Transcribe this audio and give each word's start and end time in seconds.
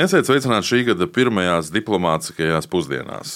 Esiet 0.00 0.24
sveicināti 0.24 0.64
šī 0.64 0.78
gada 0.86 1.04
pirmajās 1.12 1.68
diplomātiskajās 1.74 2.64
pusdienās. 2.72 3.32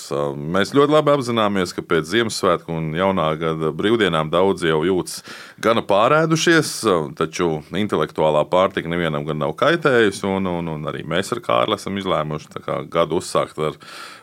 Mēs 0.55 0.71
ļoti 0.73 0.95
labi 0.95 1.13
apzināmies, 1.13 1.75
ka 1.77 1.83
pēc 1.85 2.07
Ziemassvētku 2.09 2.73
un 2.73 2.87
jaunā 2.97 3.27
gada 3.37 3.73
brīvdienām 3.77 4.31
daudzi 4.33 4.71
jau 4.71 4.79
jūtas 4.87 5.19
gana 5.61 5.83
pārēdušies, 5.85 6.71
taču 7.19 7.51
intelektuālā 7.77 8.47
pārtika 8.49 8.89
nevienam 8.89 9.27
gan 9.29 9.43
nav 9.45 9.53
kaitējusi. 9.61 10.25
Un, 10.31 10.49
un, 10.55 10.71
un 10.79 10.89
arī 10.89 11.05
mēs 11.05 11.35
ar 11.37 11.45
Kārlu 11.45 11.77
esam 11.77 12.01
izlēmuši 12.01 12.65
gadu 12.95 13.21
uzsākt 13.21 13.61
ar 13.61 13.77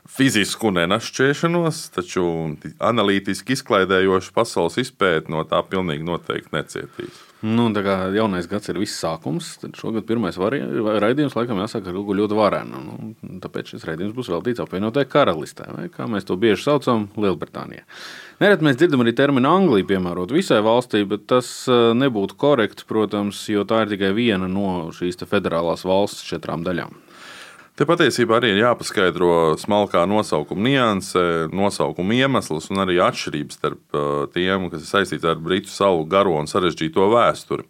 fizisku 0.10 0.74
nenašķēšanos, 0.80 1.84
taču 2.00 2.26
analītiski 2.82 3.60
izklaidējošu 3.60 4.34
pasaules 4.34 4.82
izpēti 4.82 5.30
no 5.36 5.46
tā 5.46 5.62
pilnīgi 5.70 6.10
noteikti 6.10 6.58
necietīs. 6.58 7.28
Nu, 7.42 7.64
tā 7.74 7.82
kā 7.82 7.96
jaunais 8.14 8.46
gads 8.46 8.70
ir 8.70 8.78
viss 8.78 9.00
sākums, 9.02 9.56
tad 9.58 9.74
šogad 9.80 10.06
pirmais 10.06 10.36
raidījums 10.38 11.34
laikam 11.34 11.58
jāsaka 11.58 11.90
ar 11.90 11.98
ļoti 11.98 12.38
varenu. 12.38 12.82
Nu, 12.86 13.38
tāpēc 13.42 13.72
šis 13.74 13.86
raidījums 13.90 14.14
būs 14.14 14.30
veltīts 14.30 14.62
apvienotajai 14.62 15.10
karalistē, 15.10 15.66
vai 15.74 15.88
kā 15.90 16.06
mēs 16.06 16.30
to 16.30 16.38
bieži 16.38 16.68
saucam, 16.68 17.08
Lielbritānijā. 17.18 17.82
Nereti 18.42 18.68
mēs 18.68 18.78
dzirdam 18.78 19.02
arī 19.02 19.16
terminu 19.18 19.50
Anglija 19.50 19.90
piemērot 19.90 20.34
visai 20.34 20.62
valstī, 20.66 21.02
bet 21.10 21.26
tas 21.34 21.50
eh, 21.66 21.92
nebūtu 21.98 22.38
korekti, 22.42 22.86
protams, 22.90 23.42
jo 23.50 23.66
tā 23.66 23.88
ir 23.88 23.96
tikai 23.96 24.14
viena 24.18 24.50
no 24.50 24.92
šīs 24.94 25.18
federālās 25.26 25.86
valsts 25.88 26.30
četrām 26.30 26.62
daļām. 26.68 26.94
Te 27.80 27.86
patiesībā 27.88 28.36
arī 28.36 28.50
ir 28.52 28.58
jāpaskaidro 28.66 29.56
smalkā 29.60 30.02
nosaukuma 30.10 30.66
nianse, 30.66 31.22
nosaukuma 31.56 32.18
iemesls 32.18 32.68
un 32.74 32.84
arī 32.84 32.98
atšķirības 33.00 33.58
starp 33.58 33.96
uh, 33.96 34.26
tiem, 34.34 34.66
kas 34.74 34.84
ir 34.84 34.90
saistīti 34.90 35.30
ar 35.32 35.40
Britu 35.40 35.72
salu 35.72 36.04
garo 36.12 36.36
un 36.42 36.52
sarežģīto 36.52 37.08
vēsturi. 37.14 37.64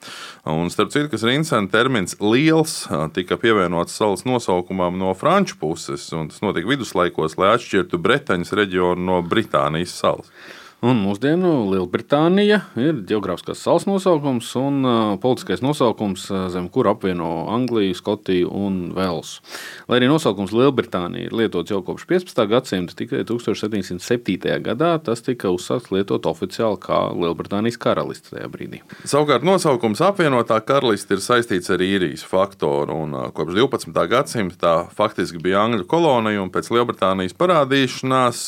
Un 0.50 0.73
starp 0.73 0.90
citu, 0.95 1.12
kas 1.12 1.22
ir 1.22 1.36
interesanti, 1.36 1.73
termins 1.75 2.17
liels 2.17 2.80
uh, 2.90 3.06
tika 3.14 3.38
pievienots 3.42 3.94
salas 4.02 4.25
nosaukumam 4.25 4.98
no 4.98 5.14
franču 5.14 5.59
puses, 5.62 6.08
un 6.18 6.34
tas 6.34 6.42
notika 6.42 6.73
viduslaikos, 6.73 7.38
lai 7.38 7.53
atšķirtu 7.53 8.02
Bretaņas 8.02 8.58
reģionu 8.58 9.06
no 9.06 9.22
Britānijas 9.22 9.94
salas. 10.02 10.34
Un 10.82 10.98
mūsdienu 10.98 11.68
Lielbritānija 11.70 12.58
ir 12.82 13.04
geogrāfiskās 13.06 13.60
salas 13.62 13.84
nosaukums 13.86 14.48
un 14.58 14.82
politiskais 15.22 15.62
nosaukums, 15.62 16.24
zem 16.50 16.72
kura 16.74 16.96
apvieno 16.96 17.28
Angliju, 17.54 17.94
Skotiju 18.00 18.50
un 18.50 18.80
Velsu. 18.96 19.44
Lai 19.86 20.00
arī 20.00 20.08
nosaukums 20.09 20.50
Lielbritānija 20.58 21.28
ir 21.28 21.36
lietots 21.38 21.70
jau 21.70 21.84
kopš 21.86 22.08
15. 22.09 22.42
gadsimta, 22.50 22.98
tikai 22.98 23.22
1707. 23.30 24.56
gadā 24.66 24.90
tas 25.06 25.22
tika 25.22 25.52
uzsākts 25.54 25.94
lietot 25.94 26.26
oficiāli 26.26 26.82
kā 26.82 27.04
Lielbritānijas 27.14 27.78
karaliste 27.78 28.34
tajā 28.34 28.50
brīdī. 28.50 28.82
Savukārt 29.06 29.46
nosaukums 29.46 30.02
apvienotā 30.02 30.58
karaliste 30.66 31.14
ir 31.14 31.22
saistīts 31.22 31.70
ar 31.70 31.86
īrijas 31.86 32.26
faktoru, 32.26 32.98
un 33.06 33.14
kopš 33.38 33.54
12. 33.59 34.02
gadsimta 34.16 34.58
tā 34.66 34.74
faktiski 34.98 35.46
bija 35.46 35.62
Angļu 35.68 35.86
kolonija, 35.94 36.42
un 36.42 36.50
pēc 36.50 36.74
Lielbritānijas 36.74 37.38
parādīšanās 37.38 38.44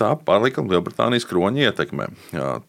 tā 0.00 0.12
palika 0.24 0.64
Lielbritānijas 0.64 1.17
Lielbritānijas 1.18 1.26
kroņa 1.26 1.68
ietekmē. 1.68 2.08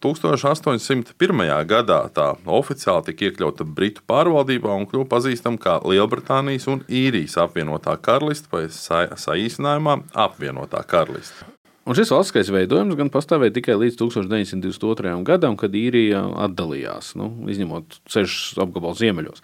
1801. 0.00 1.66
gadā 1.66 2.00
tā 2.14 2.34
oficiāli 2.46 3.10
tika 3.10 3.28
iekļauta 3.28 3.64
Britu 3.64 4.02
pārvaldībā 4.06 4.74
un 4.74 4.86
kļuva 4.86 5.08
pazīstama 5.08 5.58
kā 5.58 5.80
Lielbritānijas 5.84 6.68
un 6.68 6.84
Īrijas 6.88 7.38
apvienotā 7.38 7.96
karaliste 8.00 8.48
vai 8.50 8.68
sa 8.70 9.06
saīsinājumā 9.14 10.00
apvienotā 10.14 10.82
karaliste. 10.86 11.49
Un 11.88 11.96
šis 11.96 12.10
valstiskais 12.12 12.50
veidojums 12.52 12.92
gan 12.98 13.08
pastāvēja 13.08 13.54
tikai 13.56 13.74
līdz 13.80 13.96
1922. 14.02 15.14
gadam, 15.24 15.56
kad 15.56 15.72
īrija 15.72 16.20
atdalījās, 16.44 17.14
nu, 17.16 17.30
izņemot 17.48 17.96
sešus 18.10 18.60
apgabalus 18.60 19.00
ziemeļos. 19.00 19.40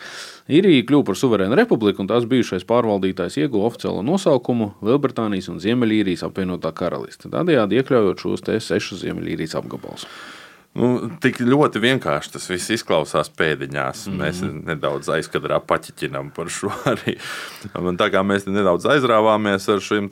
Īrija 0.52 0.84
kļuva 0.86 1.08
par 1.08 1.16
suverēnu 1.16 1.56
republiku, 1.56 2.04
un 2.04 2.10
tās 2.12 2.28
bijušais 2.28 2.68
pārvaldītājs 2.68 3.40
ieguva 3.40 3.70
oficiālo 3.70 4.04
nosaukumu 4.04 4.74
Lielbritānijas 4.84 5.48
un 5.48 5.62
Ziemeļīrijas 5.64 6.26
apvienotā 6.28 6.74
karaliste, 6.76 7.32
tādējādi 7.32 7.80
iekļaujot 7.80 8.26
šos 8.26 8.44
sešus 8.68 9.00
Ziemeļīrijas 9.06 9.56
apgabalus. 9.62 10.04
Nu, 10.76 11.08
tik 11.22 11.38
ļoti 11.40 11.80
vienkārši 11.80 12.34
tas 12.34 12.46
viss 12.50 12.72
izklausās 12.74 13.30
pēdiņās. 13.32 14.02
Mm. 14.10 14.20
Mēs 14.20 14.42
nedaudz 14.44 15.08
aizkadrā 15.14 15.56
paķiķinām 15.64 16.30
par 16.36 16.50
šo 16.52 16.72
arī. 16.92 17.16
Tā 17.72 18.08
kā 18.12 18.22
mēs 18.26 18.44
nedaudz 18.48 18.88
aizrāvāmies 18.92 19.68
ar 19.72 19.82
šīm 19.84 20.10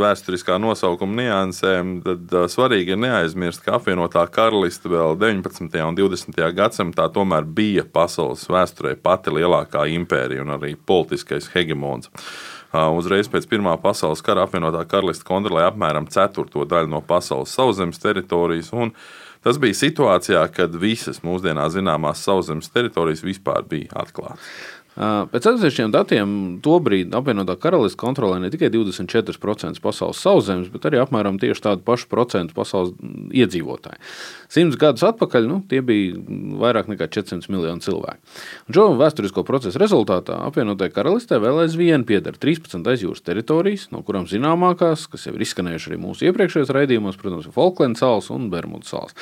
vēsturiskā 0.00 0.58
nosaukuma 0.62 1.22
niansēm, 1.22 1.94
tad 2.06 2.36
svarīgi 2.50 2.96
ir 2.96 3.02
neaizmirst, 3.04 3.62
ka 3.66 3.78
apvienotā 3.78 4.26
karaliste 4.34 4.90
vēl 4.90 5.14
19. 5.20 5.78
un 5.86 5.98
20. 5.98 6.40
gadsimtā 6.58 7.06
tomēr 7.14 7.46
bija 7.46 7.86
pasaules 7.86 8.48
vēsturē 8.50 8.96
pati 8.98 9.34
lielākā 9.38 9.86
impērija 9.94 10.42
un 10.42 10.56
arī 10.58 10.74
politiskais 10.74 11.52
hegemons. 11.54 12.10
Uzreiz 12.70 13.26
pēc 13.26 13.48
Pirmā 13.50 13.72
pasaules 13.82 14.22
kara 14.22 14.44
apvienotā 14.46 14.84
karaliste 14.90 15.26
kontrolēja 15.26 15.72
apmēram 15.72 16.06
ceturto 16.10 16.62
daļu 16.70 16.92
no 16.92 17.00
pasaules 17.02 17.50
sauszemes 17.56 17.98
teritorijas. 18.02 18.70
Tas 19.44 19.56
bija 19.60 19.76
situācijā, 19.76 20.42
kad 20.52 20.74
visas 20.76 21.22
mūsdienās 21.24 21.72
zināmās 21.78 22.20
sauszemes 22.26 22.68
teritorijas 22.74 23.24
vispār 23.24 23.64
bija 23.68 23.88
atklātas. 24.02 24.50
Pēc 25.00 25.46
atsevišķiem 25.48 25.92
datiem, 25.94 26.32
tobrīd 26.60 27.14
apvienotā 27.16 27.54
karalists 27.56 27.96
kontrolē 27.96 28.36
ne 28.42 28.50
tikai 28.52 28.68
24% 28.74 29.80
pasaules 29.80 30.20
sauszemes, 30.20 30.68
bet 30.68 30.84
arī 30.90 31.00
apmēram 31.00 31.38
tieši 31.40 31.64
tādu 31.64 31.84
pašu 31.86 32.10
procentu 32.10 32.52
pasaules 32.58 32.92
iedzīvotāju. 33.32 33.96
Simts 34.52 34.76
gadus 34.76 35.06
atpakaļ 35.06 35.46
nu, 35.48 35.60
tie 35.70 35.80
bija 35.86 36.18
vairāk 36.60 36.90
nekā 36.90 37.08
400 37.16 37.48
miljoni 37.54 37.80
cilvēku. 37.84 38.20
Un 38.68 38.76
šo 38.76 38.84
vēsturisko 39.00 39.44
procesu 39.48 39.80
rezultātā 39.80 40.36
apvienotajai 40.50 40.92
karalistē 40.92 41.38
vēl 41.40 41.62
aizvien 41.64 42.04
pieder 42.04 42.36
13 42.36 42.92
aizjūras 42.92 43.24
teritorijas, 43.24 43.86
no 43.94 44.02
kurām 44.04 44.28
zināmākās, 44.28 45.06
kas 45.08 45.28
jau 45.28 45.36
ir 45.38 45.46
izskanējušas 45.46 45.92
arī 45.92 46.00
mūsu 46.02 46.28
iepriekšējos 46.28 46.74
raidījumos, 46.76 47.16
protams, 47.22 47.48
ir 47.48 47.56
Falklands 47.56 48.04
salas 48.04 48.28
un 48.34 48.50
Bermudas 48.52 48.92
salas. 48.92 49.16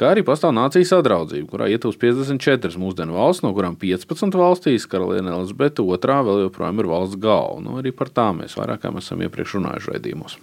Kā 0.00 0.10
arī 0.14 0.24
pastāv 0.26 0.56
nācijas 0.56 0.90
sadraudzība, 0.96 1.46
kurā 1.52 1.70
ietilpst 1.70 2.00
54 2.02 2.80
mūsdienu 2.80 3.14
valsts, 3.20 3.44
no 3.44 3.52
kurām 3.54 3.76
15 3.78 4.40
valstīs 4.40 4.88
karaliene 5.20 5.36
Elizabete 5.36 5.82
II 5.82 6.24
vēl 6.24 6.44
joprojām 6.46 6.80
ir 6.80 6.88
valsts 6.88 7.20
galva. 7.20 7.60
Nu, 7.60 7.76
arī 7.78 7.92
par 7.92 8.08
tām 8.08 8.40
mēs 8.40 8.56
vairāk 8.56 8.82
kā 8.82 8.92
mēs 8.92 9.08
esam 9.08 9.20
iepriekš 9.22 9.58
runājuši 9.58 9.92
raidījumos. 9.92 10.38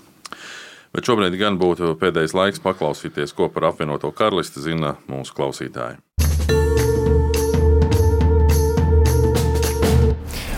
Bet 0.94 1.06
šobrīd 1.06 1.38
gan 1.38 1.58
būtu 1.58 1.96
pēdējais 2.00 2.34
laiks 2.38 2.62
paklausīties, 2.64 3.34
ko 3.34 3.50
par 3.50 3.72
apvienoto 3.72 4.12
karalisti 4.12 4.62
zina 4.62 4.96
mūsu 5.10 5.34
klausītāji. 5.38 6.00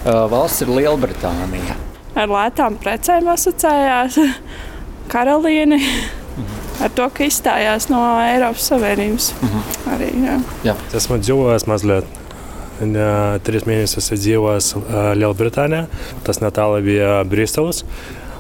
Valsts 0.06 0.64
ir 0.64 0.72
Lielbritānija. 0.74 1.76
Ar 2.18 2.32
lētām 2.32 2.80
precēm 2.82 3.28
asociējās 3.30 4.20
karalieni. 5.14 5.80
Mhm. 5.80 6.56
Ar 6.80 6.94
to, 6.96 7.10
ka 7.12 7.28
izstājās 7.28 7.90
no 7.92 8.00
Eiropas 8.24 8.72
Savienības. 8.72 9.34
Mhm. 9.44 9.68
Arī, 9.96 10.14
jā. 10.24 10.40
Jā. 10.72 10.80
Esmu 10.96 11.20
dzīvojis 11.20 11.68
mazliet 11.68 12.19
Trīs 12.80 13.66
mēnešus 13.68 14.12
dzīvojis 14.14 14.70
Lielbritānijā. 15.20 15.88
Tas 16.24 16.40
netālu 16.40 16.80
bija 16.86 17.20
Briselis. 17.28 17.84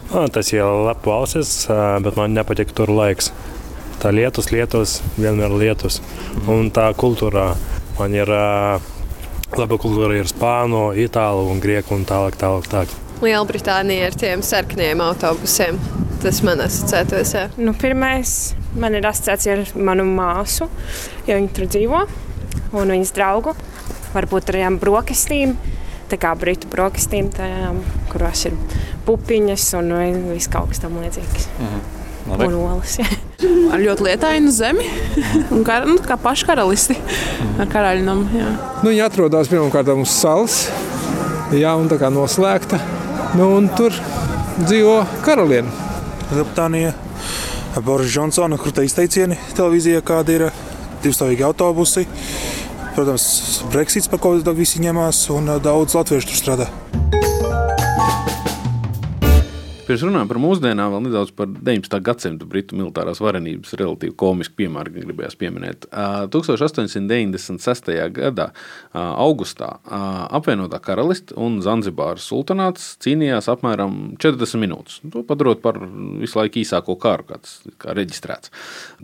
Tas 0.10 0.54
ir 0.54 0.64
labs 0.64 1.06
valsts, 1.06 1.66
bet 2.06 2.16
man 2.18 2.34
nepatīk 2.38 2.72
tur 2.76 2.90
laiks. 2.94 3.34
Tā 4.00 4.14
lietus, 4.16 4.48
lietus, 4.56 5.02
vienmēr 5.20 5.52
lietus. 5.60 6.00
Un 6.48 6.72
tā 6.72 6.88
kultūra 6.96 7.52
man 8.00 8.16
ir 8.16 8.32
laba 8.32 9.78
kultūra, 9.82 10.16
ir 10.16 10.30
spāņu, 10.30 10.86
itāļu 11.04 11.50
un 11.52 11.60
grieķu 11.60 11.98
un 11.98 12.08
tālāk, 12.08 12.40
tālāk. 12.40 12.70
tālāk. 12.72 12.96
Lielbritānija 13.20 14.08
ar 14.08 14.16
tiem 14.16 14.44
sarkaniem 14.46 15.02
autobusiem. 15.04 15.80
Tas 16.24 16.42
man 16.44 16.64
asociētos. 16.64 17.34
Nu, 17.60 17.74
pirmais 17.80 18.54
man 18.80 18.96
ir 18.96 19.08
asociēts 19.08 19.48
ar 19.52 19.62
manu 19.76 20.06
māsu, 20.08 20.68
jo 21.28 21.36
viņa 21.36 21.54
tur 21.56 21.68
dzīvo, 21.72 22.02
un 22.76 22.96
viņas 22.96 23.14
draugu. 23.16 23.54
Varbūt 24.16 24.50
ar 24.50 24.58
tādām 24.58 24.80
brokastīm, 24.82 25.56
tā 26.10 26.18
kā 26.22 26.34
britu 26.40 26.70
brokastīm, 26.72 27.30
tajām, 27.36 27.82
kurās 28.10 28.46
ir 28.50 28.58
pupiņas 29.06 29.72
un 29.80 29.96
viss 30.34 30.52
kaut 30.52 30.74
kas 30.74 30.84
tamlīdzīgs. 30.86 31.50
Mhm. 31.60 31.88
Labi. 32.30 32.46
Un 32.46 32.56
olas. 32.60 33.00
ar 33.74 33.82
ļoti 33.82 34.06
lietainu 34.06 34.52
zemi 34.54 34.86
un 35.54 35.64
kar, 35.66 35.86
nu, 35.88 35.98
kā 36.04 36.18
pašu 36.20 36.50
karalisti 36.50 36.98
ar 37.60 37.70
karaļnam. 37.72 38.26
Jā. 38.36 38.50
Nu, 38.84 38.92
viņa 38.92 39.08
atrodas 39.08 39.50
pirmkārt 39.52 39.92
uz 39.96 40.14
salas, 40.14 40.60
jā, 41.56 41.74
un 41.80 41.90
tā 41.92 42.00
kā 42.02 42.12
noslēgta. 42.14 42.82
Nu, 43.38 43.52
un 43.58 43.70
tur 43.78 43.96
dzīvo 44.60 44.98
karaliene. 45.26 45.72
Lielbritānija, 46.30 46.94
Boris 47.86 48.12
Džonsona, 48.14 48.58
kur 48.62 48.74
te 48.76 48.84
izteicieni 48.86 49.38
televīzijā, 49.58 50.04
kāda 50.06 50.36
ir 50.36 50.46
divstāvīgi 51.04 51.46
autobusi. 51.48 52.06
Protams, 52.96 53.64
Brexits, 53.72 54.10
par 54.12 54.20
ko 54.24 54.36
visi 54.58 54.82
ņemās, 54.84 55.26
un 55.36 55.56
daudz 55.64 55.96
latviešu 56.00 56.32
tur 56.32 56.40
strādā. 56.44 56.70
Pirms 59.90 60.04
runājām 60.06 60.28
par 60.30 60.38
mūsdienām, 60.38 60.92
vēl 60.94 61.02
nedaudz 61.08 61.32
par 61.34 61.48
19. 61.50 61.98
gadsimta 62.06 62.46
britu 62.46 62.78
militārās 62.78 63.18
varenības 63.26 63.72
relatīvi 63.80 64.14
komisku 64.22 64.60
piemēru, 64.62 64.92
gan 64.94 65.08
gribējās 65.08 65.38
pieminēt. 65.42 65.88
1896. 66.36 67.90
gadā, 68.14 68.46
augustā, 68.94 69.72
apvienotā 69.90 70.78
karaliste 70.86 71.34
un 71.42 71.58
Zanzibāras 71.66 72.28
sultanāts 72.30 72.92
cīnījās 73.02 73.50
apmēram 73.50 73.96
40 74.22 74.62
minūtes. 74.62 75.00
To 75.10 75.24
padarot 75.26 75.66
par 75.66 75.82
visu 75.82 76.38
laiku 76.38 76.62
īsāko 76.62 76.94
karu, 77.02 77.26
kāds 77.32 77.58
kā 77.82 77.98
reģistrēts. 77.98 78.54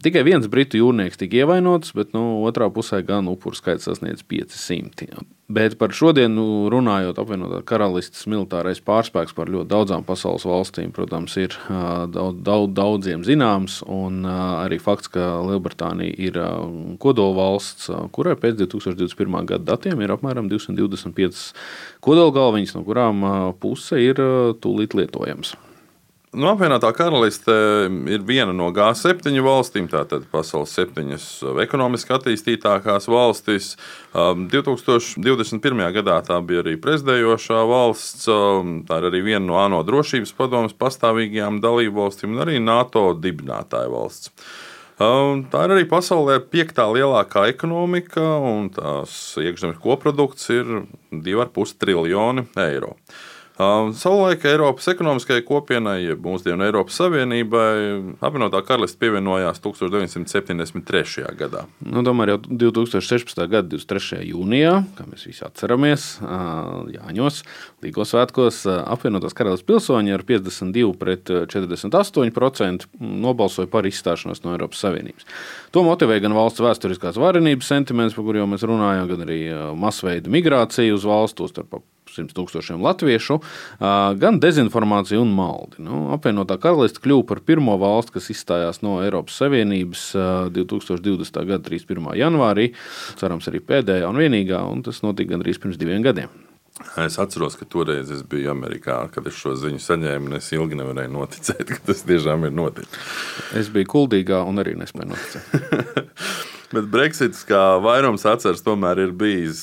Tikai 0.06 0.22
viens 0.30 0.46
britu 0.54 0.78
jūrnieks 0.84 1.18
tika 1.18 1.42
ievainots, 1.42 1.98
bet 1.98 2.14
nu, 2.14 2.46
otrā 2.46 2.70
pusē 2.70 3.02
gan 3.10 3.26
upuru 3.34 3.58
skaits 3.58 3.90
sasniedz 3.90 4.22
500. 4.22 5.26
Bet 5.46 5.76
par 5.78 5.92
šodienu 5.94 6.72
runājot, 6.74 7.20
apvienotā 7.22 7.60
karalistes 7.70 8.24
militārais 8.26 8.80
pārspēks 8.82 9.36
par 9.38 9.52
ļoti 9.54 9.70
daudzām 9.70 10.02
pasaules 10.08 10.42
valstīm, 10.50 10.90
protams, 10.96 11.36
ir 11.38 11.54
daudz, 11.70 12.40
daudz, 12.42 12.72
daudziem 12.74 13.22
zināms. 13.28 13.76
Arī 13.86 14.80
fakts, 14.82 15.12
ka 15.14 15.28
Lielbritānija 15.46 16.18
ir 16.18 16.40
kodolvalsts, 16.98 17.92
kurai 18.18 18.34
pēc 18.42 18.58
2021. 18.64 19.38
gada 19.54 19.76
datiem 19.76 20.02
ir 20.02 20.16
apmēram 20.18 20.50
225 20.50 21.54
kodolgalviņas, 22.02 22.74
no 22.80 22.82
kurām 22.90 23.22
puse 23.62 24.02
ir 24.02 24.18
tūlīt 24.66 24.98
lietojams. 24.98 25.54
Nu, 26.36 26.50
apvienotā 26.52 26.90
karaliste 26.92 27.54
ir 28.12 28.24
viena 28.28 28.52
no 28.52 28.68
G7 28.76 29.38
valstīm, 29.46 29.86
tātad 29.88 30.26
pasaules 30.28 30.74
septiņas 30.76 31.28
ekonomiski 31.64 32.12
attīstītākās 32.18 33.08
valstis. 33.08 33.70
2021. 34.12 35.56
Um, 35.56 35.84
gadā 35.96 36.18
tā 36.28 36.40
bija 36.44 36.66
arī 36.66 36.74
prezidējošā 36.82 37.62
valsts, 37.70 38.28
tā 38.28 38.98
ir 39.00 39.08
arī 39.12 39.22
viena 39.30 39.46
no 39.46 39.62
ANO 39.62 39.80
drošības 39.88 40.36
padomas 40.36 40.76
pastāvīgajām 40.76 41.62
dalību 41.64 42.02
valstīm 42.04 42.36
un 42.36 42.44
arī 42.44 42.60
NATO 42.64 43.14
dibinātāja 43.16 43.94
valsts. 43.94 44.34
Tā 45.00 45.62
ir 45.68 45.76
arī 45.76 45.86
pasaulē 45.92 46.42
piektā 46.52 46.90
lielākā 46.92 47.46
ekonomika, 47.52 48.26
un 48.44 48.68
tās 48.76 49.16
iekšzemes 49.40 49.80
koprodukts 49.84 50.52
ir 50.52 50.84
2,5 51.12 51.80
triljoni 51.80 52.46
eiro. 52.64 52.96
Savulaik 53.56 54.44
Eiropas 54.46 54.90
ekonomiskajai 54.92 55.46
kopienai, 55.48 56.02
jeb 56.04 56.26
mūsdienu 56.28 56.66
Eiropas 56.66 56.98
Savienībai, 57.00 58.18
apvienotā 58.28 58.60
karaliste 58.68 59.00
pievienojās 59.00 59.62
1973. 59.64 61.24
gadā. 61.40 61.62
Nu, 61.88 62.04
tomēr 62.04 62.34
jau 62.34 62.42
2016. 62.50 63.40
gada 63.48 63.72
23. 63.72 64.20
jūnijā, 64.28 64.74
kā 64.98 65.08
mēs 65.08 65.24
visi 65.30 65.48
atceramies, 65.48 66.10
Jāņos, 66.98 67.40
Līgos 67.86 68.12
svētkos, 68.12 68.60
apvienotās 68.84 69.38
karalistes 69.40 69.70
pilsoņi 69.72 70.18
ar 70.18 70.28
52 70.28 70.92
pret 71.00 71.32
48% 71.56 72.92
nobalsoja 73.00 73.72
par 73.72 73.88
izstāšanos 73.88 74.44
no 74.44 74.52
Eiropas 74.60 74.84
Savienības. 74.84 75.32
To 75.72 75.88
motivēja 75.88 76.28
gan 76.28 76.36
valsts 76.36 76.60
vēsturiskās 76.60 77.24
varenības 77.24 77.72
sentiments, 77.72 78.20
par 78.20 78.28
kuriem 78.28 78.52
mēs 78.52 78.68
runājām, 78.68 79.08
gan 79.16 79.28
arī 79.30 79.42
masveida 79.80 80.28
migrācija 80.28 80.92
uz 80.92 81.08
valstu, 81.08 81.48
starp 81.48 81.80
100 82.16 82.36
tūkstošiem 82.38 82.84
latviešu, 82.86 83.40
gan 84.22 84.40
dezinformācija 84.44 85.20
un 85.22 85.34
maldi. 85.36 85.84
Nu, 85.86 86.06
apvienotā 86.16 86.58
karaliste 86.62 87.04
kļuva 87.04 87.28
par 87.34 87.44
pirmo 87.46 87.78
valsti, 87.82 88.16
kas 88.18 88.32
izstājās 88.34 88.82
no 88.86 88.98
Eiropas 89.04 89.38
Savienības 89.42 90.08
2020. 90.56 91.44
gada 91.52 91.62
31. 91.70 92.12
janvārī. 92.20 92.72
Cerams, 93.20 93.52
arī 93.52 93.64
pēdējā 93.66 94.10
un 94.10 94.20
vienīgā, 94.24 94.66
un 94.72 94.84
tas 94.86 95.04
notika 95.06 95.36
gandrīz 95.36 95.62
pirms 95.62 95.80
diviem 95.82 96.06
gadiem. 96.06 96.34
Es 97.00 97.16
atceros, 97.24 97.54
ka 97.56 97.64
toreiz 97.72 98.10
es 98.12 98.20
biju 98.28 98.50
Amerikā, 98.52 98.98
kad 99.14 99.28
es 99.30 99.38
šo 99.40 99.54
ziņu 99.56 99.80
saņēmu, 99.80 100.28
un 100.28 100.36
es 100.36 100.50
ilgi 100.52 100.76
nevarēju 100.76 101.12
noticēt, 101.14 101.70
ka 101.72 101.78
tas 101.88 102.04
tiešām 102.04 102.50
ir 102.50 102.52
noticis. 102.56 103.14
Es 103.56 103.70
biju 103.72 103.88
kuldīgā 103.94 104.42
un 104.44 104.60
arī 104.60 104.74
nespēju 104.82 105.08
noticēt. 105.14 106.02
Bet 106.76 106.90
Brexits, 106.92 107.46
kā 107.48 107.78
vairums 107.80 108.26
atceras, 108.28 108.60
tomēr 108.66 109.00
ir 109.06 109.12
bijis 109.16 109.60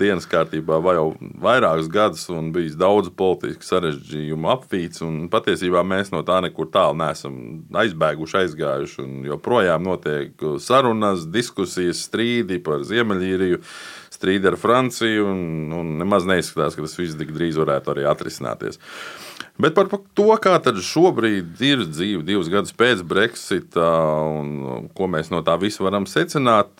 dienas 0.00 0.24
kārtībā 0.26 0.80
jau 0.96 1.04
vairākus 1.44 1.86
gadus 1.92 2.24
un 2.34 2.48
bijis 2.54 2.74
daudz 2.80 3.12
politisku 3.14 3.62
sarežģījumu 3.62 4.50
apvīts. 4.50 5.04
Patiesībā 5.30 5.84
mēs 5.86 6.10
no 6.10 6.24
tā 6.26 6.40
nekur 6.42 6.66
tālu 6.74 6.98
neesam 6.98 7.36
aizbēguši, 7.70 8.38
aizgājuši. 8.40 9.06
Joprojām 9.28 9.86
notiek 9.86 10.42
sarunas, 10.64 11.28
diskusijas, 11.30 12.02
strīdi 12.08 12.58
par 12.66 12.82
Ziemeļīriju, 12.88 13.62
strīdi 14.16 14.50
ar 14.50 14.58
Franciju. 14.60 15.28
Un, 15.30 15.72
un 15.76 15.94
nemaz 16.00 16.26
neizskatās, 16.28 16.76
ka 16.76 16.84
tas 16.86 16.98
viss 16.98 17.18
tik 17.18 17.32
drīz 17.36 17.60
varētu 17.60 17.94
arī 17.94 18.08
atrisināties. 18.10 18.80
Bet 19.56 19.72
par 19.72 19.88
to, 19.88 20.26
kā 20.42 20.58
šobrīd 20.84 21.62
ir 21.64 21.86
dzīve 21.88 22.20
divus 22.28 22.50
gadus 22.52 22.74
pēc 22.76 23.00
Brexita 23.08 23.86
un 24.28 24.90
ko 24.92 25.08
mēs 25.08 25.32
no 25.32 25.40
tā 25.40 25.56
visa 25.56 25.80
varam 25.86 26.04
secināt, 26.04 26.76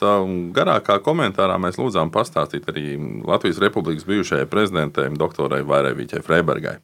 garākā 0.53 0.99
komentārā 1.01 1.57
mēs 1.57 1.81
lūdzām 1.81 2.13
pastāstīt 2.13 2.69
arī 2.69 2.99
Latvijas 3.25 3.63
Republikas 3.65 4.05
bijušajai 4.05 4.51
prezidentei, 4.53 5.09
doktorai 5.09 5.65
Vairēviķai 5.65 6.25
Freibergai. 6.27 6.77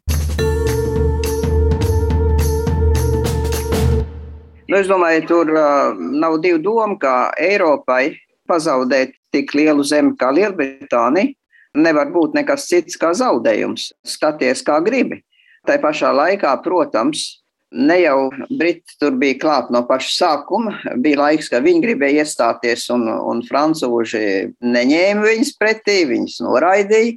Nu, 4.73 4.79
es 4.81 4.89
domāju, 4.89 5.27
tur 5.29 5.51
uh, 5.53 5.93
nav 5.93 6.39
divu 6.41 6.57
domu, 6.65 6.97
ka 6.97 7.35
Eiropai 7.37 8.15
pazaudēt 8.49 9.15
tik 9.33 9.55
lielu 9.57 9.85
zemi 9.87 10.17
kā 10.19 10.33
Lielbritānija 10.35 11.33
nevar 11.75 12.11
būt 12.13 12.35
nekas 12.37 12.67
cits 12.69 12.99
kā 13.01 13.13
zaudējums. 13.17 13.93
Skaties, 14.05 14.65
kā 14.67 14.79
gribi. 14.85 15.23
Tā 15.67 15.79
pašā 15.81 16.11
laikā, 16.15 16.53
protams, 16.65 17.43
ne 17.73 17.99
jau 18.03 18.31
Briti 18.51 18.99
tur 19.01 19.15
bija 19.19 19.39
klāt 19.41 19.71
no 19.73 19.85
paša 19.89 20.13
sākuma. 20.17 20.75
Bija 21.01 21.23
laiks, 21.23 21.49
kad 21.53 21.65
viņi 21.65 21.85
gribēja 21.85 22.27
iestāties, 22.27 22.89
un, 22.95 23.07
un 23.09 23.43
francūži 23.47 24.53
neņēma 24.61 25.25
viņus 25.29 25.55
pretī, 25.61 26.03
viņus 26.11 26.41
noraidīja. 26.45 27.17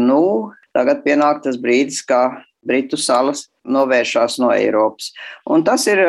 Nu, 0.00 0.52
tagad 0.76 1.02
pienāk 1.04 1.42
tas 1.44 1.58
brīdis, 1.60 2.02
kad 2.06 2.42
Britu 2.66 2.98
salas 3.00 3.46
novēršās 3.66 4.38
no 4.42 4.50
Eiropas. 4.54 5.12
Un 5.50 5.64
tas 5.66 5.86
ir, 5.90 6.02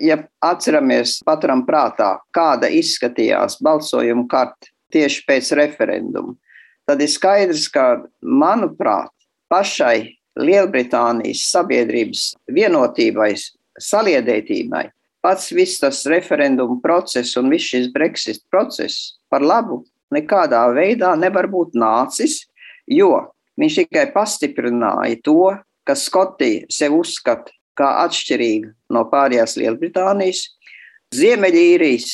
ja 0.00 0.18
atceramies, 0.44 1.18
paturam 1.26 1.64
prātā, 1.66 2.16
kāda 2.34 2.70
izskatījās 2.70 3.60
balsojuma 3.64 4.26
karte 4.30 4.72
tieši 4.94 5.24
pēc 5.26 5.52
referenduma, 5.58 6.36
tad 6.86 7.02
ir 7.02 7.10
skaidrs, 7.10 7.66
ka, 7.72 8.04
manuprāt, 8.22 9.10
pašai 9.50 10.14
Lielbritānijas 10.38 11.44
sabiedrības 11.52 12.32
vienotībai, 12.50 13.32
saliedētībai, 13.78 14.88
pats 15.22 15.50
viss 15.54 15.80
tas 15.82 16.02
referendumu 16.10 16.80
process 16.82 17.38
un 17.38 17.52
viss 17.52 17.70
šis 17.70 17.90
Brexit 17.94 18.42
process 18.50 19.14
par 19.30 19.44
labu 19.46 19.84
nekādā 20.14 20.64
veidā 20.74 21.14
nevar 21.18 21.48
būt 21.50 21.78
nācis, 21.78 22.42
jo 22.90 23.14
viņš 23.60 23.78
tikai 23.84 24.08
pastiprināja 24.14 25.20
to, 25.24 25.54
ka 25.84 25.96
Skotija 25.98 26.64
sev 26.72 26.96
uzskata 26.98 27.52
kā 27.78 27.88
atšķirīga 28.04 28.70
no 28.94 29.04
pārējās 29.10 29.56
Lielbritānijas, 29.60 30.46
Ziemeļīrijas 31.14 32.10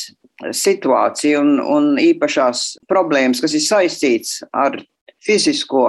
situācija 0.57 1.41
un, 1.41 1.59
un 1.61 1.91
īpašās 2.01 2.81
problēmas, 2.89 3.43
kas 3.45 3.55
ir 3.57 3.65
saistīts 3.65 4.41
ar 4.53 4.79
fizisko 5.25 5.85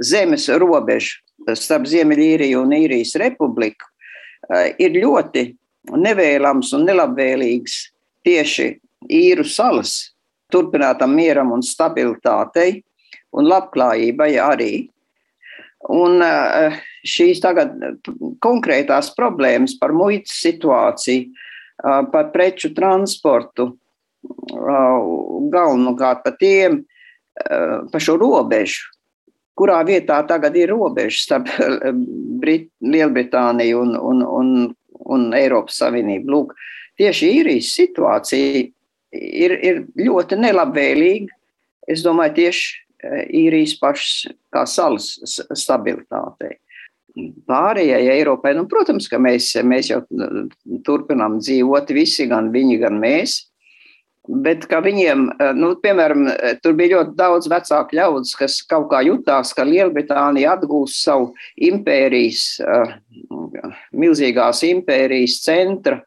zemes 0.00 0.48
robežu 0.60 1.20
starp 1.56 1.88
Ziemeļīriju 1.88 2.60
un 2.60 2.76
Īrijas 2.76 3.16
republiku 3.20 3.88
eh, 4.52 4.76
ir 4.78 4.96
ļoti 5.00 5.46
nevēlams 5.96 6.74
un 6.76 6.86
nelabvēlīgs 6.88 7.80
tieši 8.26 8.68
īru 9.08 9.46
salas 9.48 10.10
turpinātam 10.52 11.14
mieram 11.16 11.52
un 11.54 11.62
stabilitātei 11.64 12.82
un 13.36 13.48
labklājībai 13.48 14.32
arī. 14.42 14.72
Un 15.88 16.20
eh, 16.24 16.76
šīs 17.08 17.40
tagad 17.40 17.72
konkrētās 18.44 19.14
problēmas 19.16 19.78
par 19.80 19.94
muitas 19.96 20.36
situāciju, 20.42 21.30
eh, 21.30 22.02
par 22.12 22.32
preču 22.34 22.74
transportu, 22.76 23.72
galvenokārt 24.20 26.18
par 26.26 26.34
tiem, 26.36 26.82
par 27.40 28.02
šo 28.04 28.18
robežu 28.20 28.90
kurā 29.60 29.80
vietā 29.84 30.20
tagad 30.28 30.56
ir 30.56 30.72
robeža 30.72 31.24
starp 31.26 31.50
Brit 32.40 32.70
Lielbritāniju 32.80 33.82
un, 33.84 33.96
un, 34.10 34.22
un, 34.24 34.52
un 35.16 35.26
Eiropas 35.36 35.80
Savienību. 35.82 36.32
Lūk, 36.32 36.54
tieši 37.00 37.32
īrijas 37.40 37.72
situācija 37.76 38.62
ir, 39.12 39.56
ir 39.60 39.82
ļoti 40.00 40.40
nelabvēlīga. 40.40 41.36
Es 41.90 42.04
domāju, 42.06 42.38
tieši 42.38 42.78
īrijas 43.28 43.76
pašas 43.80 44.32
kā 44.52 44.64
salas 44.68 45.14
stabilitātei. 45.56 46.58
Pārējai 47.50 48.06
Eiropai, 48.14 48.52
nu, 48.54 48.66
protams, 48.70 49.08
ka 49.10 49.18
mēs, 49.18 49.52
mēs 49.66 49.90
jau 49.90 50.02
turpinām 50.86 51.40
dzīvot, 51.42 51.90
visi, 51.96 52.28
gan 52.30 52.52
viņi, 52.54 52.78
gan 52.84 53.00
mēs. 53.02 53.40
Bet 54.30 54.66
viņiem, 54.68 55.24
nu, 55.58 55.72
piemēram, 55.82 56.28
tur 56.62 56.76
bija 56.78 57.00
ļoti 57.00 57.16
daudz 57.18 57.48
vecāku 57.50 57.96
ļaudis, 57.98 58.36
kas 58.38 58.60
kaut 58.68 58.86
kā 58.92 59.00
jutās, 59.02 59.50
ka 59.56 59.64
Lielbritānija 59.66 60.54
atgūs 60.54 61.00
savu 61.02 61.32
impērijas, 61.56 62.60
milzīgās 63.90 64.62
impērijas 64.68 65.40
centra 65.42 66.02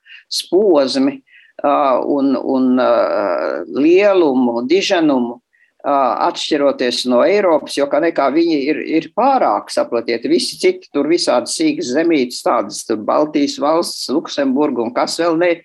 posmi 0.52 1.18
un, 1.66 2.36
un 2.38 2.70
lielumu, 3.76 4.62
diženumu 4.70 5.42
atšķiroties 5.84 7.04
no 7.12 7.22
Eiropas, 7.28 7.76
jo 7.76 7.88
kā 7.92 8.00
nekā 8.04 8.30
viņi 8.32 8.60
ir, 8.72 8.82
ir 9.00 9.08
pārāk, 9.16 9.72
saprotiet, 9.74 10.24
visi 10.32 10.60
citi 10.62 10.88
tur 10.94 11.10
visādi 11.12 11.52
sīkas 11.52 11.92
zemītes, 11.98 12.44
tādas 12.46 12.84
tur 12.88 13.02
Baltijas 13.04 13.58
valsts, 13.60 14.08
Luksemburga 14.14 14.86
un 14.86 14.94
kas 14.96 15.20
vēl 15.20 15.40
ne. 15.42 15.56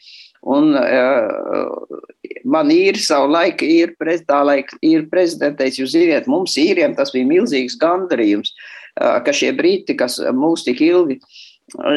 Un 0.48 0.70
uh, 0.78 1.98
man 2.46 2.70
ir 2.70 2.98
savu 3.02 3.30
laiku, 3.30 3.66
ir, 3.66 3.96
prez, 3.98 4.22
laika, 4.26 4.78
ir 4.86 5.08
prezidentēs, 5.10 5.80
jūs 5.80 5.96
ziniet, 5.96 6.28
mums 6.30 6.54
īriem 6.58 6.94
tas 6.98 7.10
bija 7.14 7.26
milzīgs 7.26 7.78
gandarījums, 7.78 8.54
uh, 8.54 9.18
ka 9.26 9.34
šie 9.34 9.50
briti, 9.58 9.98
kas 9.98 10.20
mūs 10.34 10.62
tik 10.66 10.82
ilgi 10.86 11.18
uh, 11.18 11.38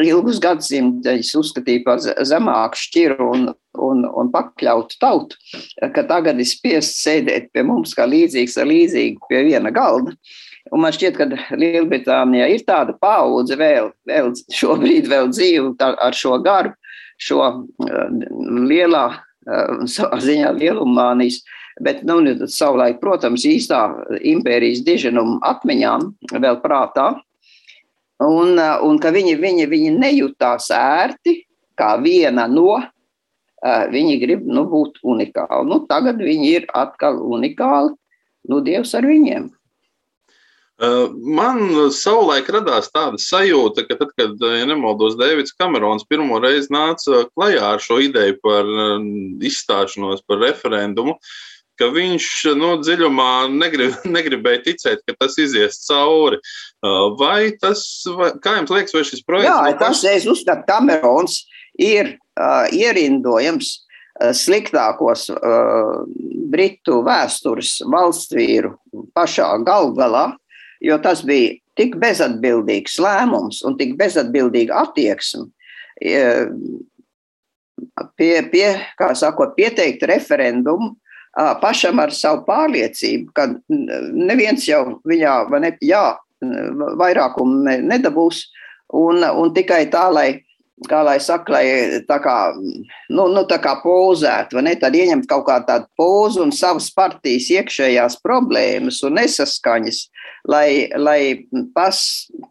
ilgus 0.04 0.40
gadsimtus 0.42 1.32
uzskatīja 1.38 1.82
par 1.86 2.00
zemāku 2.02 2.78
šķiru 2.78 3.28
un, 3.32 3.48
un, 3.80 4.04
un 4.04 4.30
pakļautu 4.32 4.98
tautu, 5.00 5.38
ka 5.94 6.04
tagad 6.08 6.40
ir 6.42 6.48
spiest 6.48 6.98
sēdēt 7.00 7.50
pie 7.54 7.64
mums 7.66 7.94
kā 7.96 8.06
līdzīgs 8.08 8.58
ar 8.60 8.68
līdzīgu 8.68 9.30
pie 9.30 9.44
viena 9.48 9.72
galda. 9.74 10.14
Un 10.72 10.84
man 10.84 10.94
šķiet, 10.94 11.16
ka 11.18 11.56
Lielbritānijā 11.58 12.46
ir 12.52 12.62
tāda 12.68 12.94
paudze 13.00 13.56
vēl, 13.58 13.90
vēl 14.08 14.30
šobrīd 14.54 15.08
vēl 15.10 15.32
dzīva 15.32 15.90
ar 16.00 16.14
šo 16.16 16.38
garu, 16.44 16.72
šo 17.20 17.48
lielā, 18.68 19.08
savā 19.90 20.20
ziņā 20.22 20.52
lielumānijas, 20.54 21.40
bet, 21.82 22.04
nu, 22.06 22.20
savulaik, 22.46 23.00
protams, 23.02 23.44
īstā 23.48 23.82
impērijas 24.20 24.84
diženuma 24.86 25.40
atmiņām 25.50 26.12
vēl 26.36 26.60
prātā 26.62 27.10
un, 28.26 28.58
uh, 28.58 28.82
un 28.86 28.98
ka 29.02 29.12
viņi, 29.14 29.36
viņi, 29.40 29.68
viņi 29.70 29.94
nejūtās 29.96 30.70
ērti 30.76 31.42
kā 31.78 31.94
viena 32.02 32.48
no. 32.50 32.82
Uh, 33.62 33.86
viņi 33.92 34.18
grib 34.18 34.46
nu, 34.50 34.64
būt 34.66 34.98
unikāli. 35.06 35.68
Nu, 35.70 35.84
tagad 35.86 36.18
viņi 36.18 36.48
ir 36.58 36.70
atkal 36.74 37.20
unikāli. 37.22 37.94
Nu, 38.50 38.58
Dievs 38.58 38.96
ar 38.98 39.06
viņiem. 39.06 39.52
Uh, 40.82 41.12
man 41.14 41.60
savulaik 41.94 42.48
radās 42.50 42.90
tāda 42.90 43.20
sajūta, 43.22 43.84
ka 43.86 44.00
tad, 44.00 44.10
kad, 44.18 44.34
ja 44.34 44.66
nemaldos, 44.66 45.14
Deivids 45.20 45.54
Kamerons 45.54 46.02
pirmo 46.10 46.40
reizi 46.42 46.74
nāca 46.74 47.22
klajā 47.36 47.62
ar 47.76 47.84
šo 47.84 48.00
ideju 48.02 48.40
par 48.42 48.66
izstāšanos 49.46 50.24
par 50.26 50.42
referendumu, 50.42 51.14
uh, 51.14 51.51
ka 51.80 51.88
viņš 51.92 52.26
nu, 52.58 52.72
dziļumā 52.82 53.30
negrib, 53.52 53.94
negribēja 54.16 54.64
ticēt, 54.66 55.04
ka 55.06 55.16
tas 55.20 55.38
izies 55.40 55.80
cauri. 55.86 56.40
Uh, 56.82 57.12
vai 57.20 57.52
tas, 57.62 57.84
vai, 58.18 58.32
kā 58.42 58.58
jums 58.58 58.74
liekas, 58.74 58.96
vai 58.96 59.06
šis 59.08 59.24
projekts? 59.26 59.50
Jā, 59.50 59.78
tas, 59.80 60.04
es 60.08 60.28
uzskatu, 60.30 60.66
Kamerons 60.68 61.42
ir 61.80 62.14
uh, 62.16 62.68
ierindojams 62.74 63.72
uh, 63.78 64.32
sliktākos 64.36 65.28
uh, 65.32 66.04
Britu 66.52 67.00
vēstures 67.06 67.78
valstsvīru 67.88 68.74
pašā 69.16 69.48
galvgalā, 69.66 70.32
jo 70.84 70.98
tas 71.02 71.22
bija 71.24 71.56
tik 71.78 71.96
bezatbildīgs 72.00 72.98
lēmums 73.00 73.62
un 73.64 73.78
tik 73.78 73.94
bezatbildīga 74.00 74.82
attieksme. 74.82 75.46
Pie, 78.18 78.34
pie, 78.50 78.66
kā 78.98 79.12
sakot, 79.16 79.54
pieteikt 79.56 80.02
referendumu 80.10 80.90
pašam 81.34 82.00
ar 82.02 82.12
savu 82.12 82.44
pārliecību, 82.48 83.32
ka 83.36 83.48
neviens 83.68 84.66
jau 84.68 85.00
viņā 85.08 85.36
ne, 85.62 85.74
jā, 85.84 86.04
vairākumu 87.00 87.76
nedabūs, 87.88 88.46
un, 88.92 89.22
un 89.24 89.52
tikai 89.54 89.86
tā, 89.92 90.08
lai, 90.12 90.42
kā 90.88 91.02
lai 91.06 91.18
saka, 91.22 91.54
lai 91.54 91.64
tā 92.08 92.18
kā, 92.22 92.36
nu, 93.10 93.28
nu, 93.32 93.44
tā 93.48 93.58
kā 93.62 93.76
pozētu, 93.82 94.58
vai 94.58 94.66
ne, 94.66 94.74
tad 94.80 94.96
ieņemt 94.98 95.28
kaut 95.30 95.46
kā 95.48 95.60
tādu 95.66 95.88
pozu 95.96 96.42
un 96.44 96.52
savas 96.52 96.90
partijas 96.94 97.48
iekšējās 97.54 98.18
problēmas 98.24 99.00
un 99.06 99.16
nesaskaņas, 99.20 100.04
lai, 100.50 100.90
lai 100.98 101.20
pas, 101.74 102.02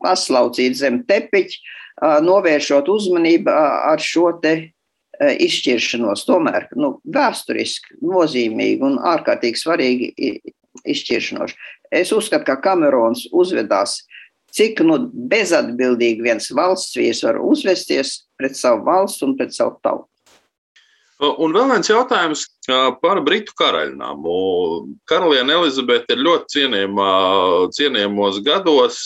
paslaucītu 0.02 0.82
zem 0.82 1.02
tepiņu, 1.06 1.62
novēršot 2.02 2.88
uzmanību 2.90 3.52
ar 3.54 4.02
šo 4.02 4.32
te 4.42 4.56
izšķiršanos, 5.22 6.26
tomēr 6.26 6.68
nu, 6.80 6.96
vēsturiski 7.14 8.00
nozīmīgi 8.02 8.82
un 8.88 8.98
ārkārtīgi 9.12 9.60
svarīgi 9.60 10.10
izšķiršanos. 10.82 11.54
Es 11.94 12.14
uzskatu, 12.16 12.48
ka 12.48 12.58
Kamerons 12.64 13.28
uzvedās, 13.36 14.00
cik 14.56 14.82
nu, 14.88 14.98
bezatbildīgi 15.32 16.26
viens 16.26 16.50
valsts 16.56 16.98
vīrs 16.98 17.24
var 17.28 17.42
uzvesties 17.44 18.22
pret 18.40 18.58
savu 18.58 18.86
valsts 18.88 19.24
un 19.28 19.38
pret 19.38 19.54
savu 19.56 19.78
tautu. 19.84 20.08
Un 21.22 21.52
vēl 21.54 21.68
viens 21.70 21.86
jautājums 21.86 22.48
par 23.02 23.20
Britu 23.22 23.54
karaļnāmu. 23.60 24.32
Karaliene 25.10 25.54
Elizabete 25.54 26.16
ir 26.16 26.24
ļoti 26.26 26.56
cienījama, 26.56 27.10
cienījamos 27.78 28.40
gados. 28.46 28.98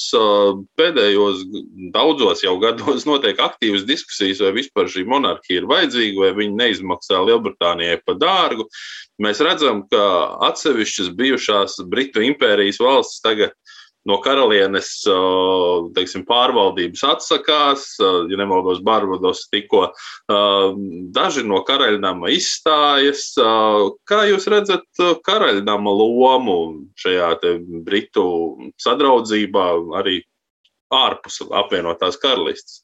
Pēdējos 0.80 1.44
daudzos 1.92 2.46
jau 2.46 2.54
gados 2.62 3.04
notiek 3.10 3.42
aktīvas 3.44 3.84
diskusijas, 3.90 4.40
vai 4.46 4.54
vispār 4.56 4.88
šī 4.94 5.04
monarhija 5.12 5.60
ir 5.60 5.68
vajadzīga, 5.68 6.24
vai 6.24 6.32
viņa 6.40 6.60
neizmaksā 6.62 7.20
Lielbritānijai 7.28 8.00
par 8.08 8.22
dārgu. 8.24 8.70
Mēs 9.20 9.44
redzam, 9.44 9.84
ka 9.92 10.06
atsevišķas 10.48 11.12
bijušās 11.20 11.82
Britu 11.92 12.24
impērijas 12.24 12.80
valstis 12.84 13.20
tagad 13.24 13.52
no 14.10 14.20
karalienes 14.24 14.90
teiksim, 15.96 16.26
pārvaldības 16.28 17.04
atsakās. 17.10 17.88
Ja 18.00 18.40
nemaldos, 18.40 18.82
Barbados 18.86 19.46
tikko 19.52 19.88
daži 21.16 21.46
no 21.48 21.62
karaļnama 21.68 22.32
izstājas. 22.36 23.32
Kā 24.10 24.22
jūs 24.30 24.48
redzat 24.52 25.04
karaļnama 25.26 25.98
lomu 26.00 26.60
šajā 27.02 27.34
Britu 27.86 28.26
sadraudzībā, 28.82 29.68
arī 30.02 30.22
ārpus 30.94 31.42
apvienotās 31.50 32.20
karalistes? 32.22 32.82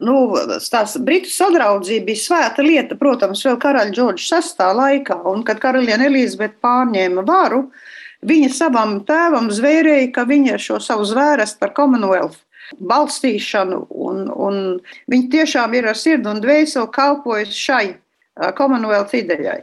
Nu, 0.00 0.30
tās 0.72 0.94
Britu 1.04 1.28
sadraudzība 1.28 2.06
bija 2.06 2.20
svēta 2.22 2.64
lieta, 2.64 2.96
protams, 2.96 3.42
vēl 3.44 3.58
karaļa 3.60 3.92
Džordža 3.92 4.38
sastā 4.38 4.70
laikā, 4.72 5.18
un 5.28 5.42
kad 5.44 5.60
karaliene 5.60 6.06
Elizabete 6.08 6.56
pārņēma 6.64 7.24
varu, 7.28 7.66
uh, 7.66 7.98
Viņa 8.26 8.50
savam 8.52 8.98
tēvam 9.08 9.48
zvērēja, 9.54 10.10
ka 10.12 10.26
viņa 10.28 10.58
šo 10.60 10.80
savu 10.84 11.06
zvērstu 11.08 11.60
par 11.62 11.72
Commonwealth 11.76 12.42
balstīšanu, 12.78 13.86
un, 13.90 14.26
un 14.30 14.60
viņa 15.10 15.30
tiešām 15.32 15.72
ir 15.74 15.88
ar 15.90 15.98
sirdi 15.98 16.28
un 16.30 16.42
dvēseli 16.44 16.92
kalpojusi 16.94 17.64
šai 17.64 17.86
Commonwealth 18.58 19.16
idejai. 19.16 19.62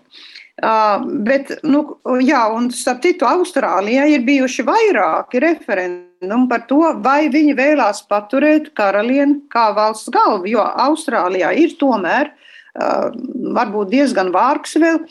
Uh, 0.57 1.03
bet, 1.21 1.51
nu, 1.61 1.83
jā, 2.25 2.39
un 2.49 2.71
starp 2.73 3.03
citu, 3.03 3.27
Austrālijā 3.29 4.07
ir 4.09 4.23
bijuši 4.25 4.63
vairāki 4.65 5.41
referendumi 5.43 6.47
par 6.49 6.63
to, 6.65 6.79
vai 7.05 7.27
viņi 7.29 7.53
vēlās 7.59 8.01
paturēt 8.09 8.71
karalieni 8.77 9.43
kā 9.53 9.67
valsts 9.77 10.09
galvu, 10.09 10.49
jo 10.49 10.65
Austrālijā 10.65 11.51
ir 11.61 11.77
tomēr 11.77 12.31
uh, 12.33 13.13
varbūt 13.53 13.93
diezgan 13.93 14.33
vārgs 14.33 14.73
vēl, 14.81 15.03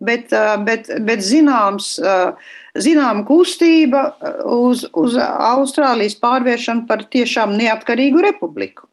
bet, 0.00 0.32
uh, 0.32 0.56
bet, 0.64 0.88
bet 1.04 1.20
zināms, 1.20 1.98
uh, 2.00 2.32
zināma 2.80 3.24
kustība 3.28 4.06
uh, 4.12 4.40
uz, 4.68 4.84
uz 4.92 5.18
Austrālijas 5.20 6.16
pārvēršanu 6.22 6.86
par 6.88 7.04
tiešām 7.10 7.54
neatkarīgu 7.58 8.24
republiku. 8.24 8.88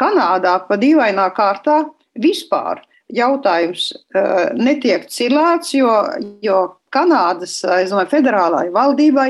Kanādā 0.00 0.56
pa 0.68 0.78
dīvainā 0.80 1.26
kārtā 1.36 1.82
vispār 2.18 2.82
jautājums 3.10 3.90
uh, 3.92 4.50
netiek 4.54 5.08
cilēts, 5.10 5.74
jo, 5.78 5.94
jo 6.44 6.60
Kanādas 6.90 7.60
domāju, 7.62 8.08
federālajai 8.10 8.72
valdībai 8.74 9.28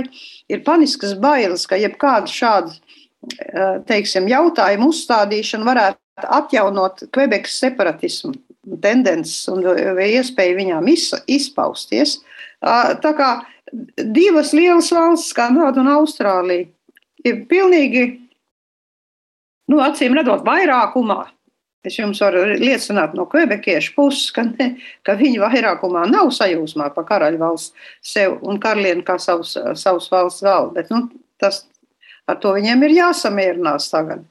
ir 0.49 0.63
paniskas 0.65 1.13
bailes, 1.21 1.67
ka 1.69 1.77
jebkāda 1.77 2.31
šāda 2.33 2.73
uh, 2.73 3.81
teiksim, 3.89 4.29
jautājuma 4.33 4.89
uzstādīšana 4.89 5.69
varētu 5.69 6.31
atjaunot 6.41 7.05
Kvebekas 7.13 7.59
separatismu 7.61 8.35
tendences 8.83 9.49
un 9.49 9.65
iespēju 10.05 10.59
viņām 10.59 10.89
izpausties. 10.91 12.19
Tā 12.61 13.13
kā 13.17 13.31
divas 13.97 14.55
lielas 14.57 14.91
valsts, 14.95 15.35
Kanāda 15.37 15.83
un 15.83 15.91
Austrālija, 15.93 16.69
ir 17.25 17.43
pilnīgi, 17.51 18.07
nu, 19.71 19.81
acīm 19.85 20.17
redzot, 20.19 20.45
vairākumā. 20.47 21.23
Es 21.87 21.95
jums 21.97 22.19
varu 22.21 22.43
liecināt 22.61 23.15
no 23.17 23.25
kvebekiešu 23.31 23.95
puses, 23.97 24.27
ka, 24.37 24.45
ne, 24.45 24.75
ka 25.07 25.15
viņi 25.17 25.41
vairākumā 25.41 26.05
nav 26.11 26.29
sajūsmā 26.37 26.91
par 26.93 27.07
karaļvalsts 27.09 27.73
sev 28.05 28.37
un 28.45 28.61
karalieni 28.61 29.05
kā 29.07 29.17
savus, 29.23 29.55
savus 29.81 30.11
valsts 30.13 30.45
galvu. 30.45 30.75
Bet 30.77 30.91
nu, 30.93 31.07
tas, 31.41 31.63
ar 32.29 32.37
to 32.43 32.53
viņiem 32.59 32.85
ir 32.85 32.99
jāsamierinās 32.99 33.89
tagad. 33.95 34.27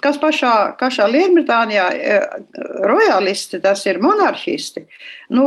kas 0.00 0.16
pašā, 0.16 0.54
pašā 0.80 1.10
Lielbritānijā 1.12 1.90
rojalisti, 2.88 3.60
tas 3.60 3.84
ir 3.84 4.00
monarhisti, 4.00 4.86
nu, 5.36 5.44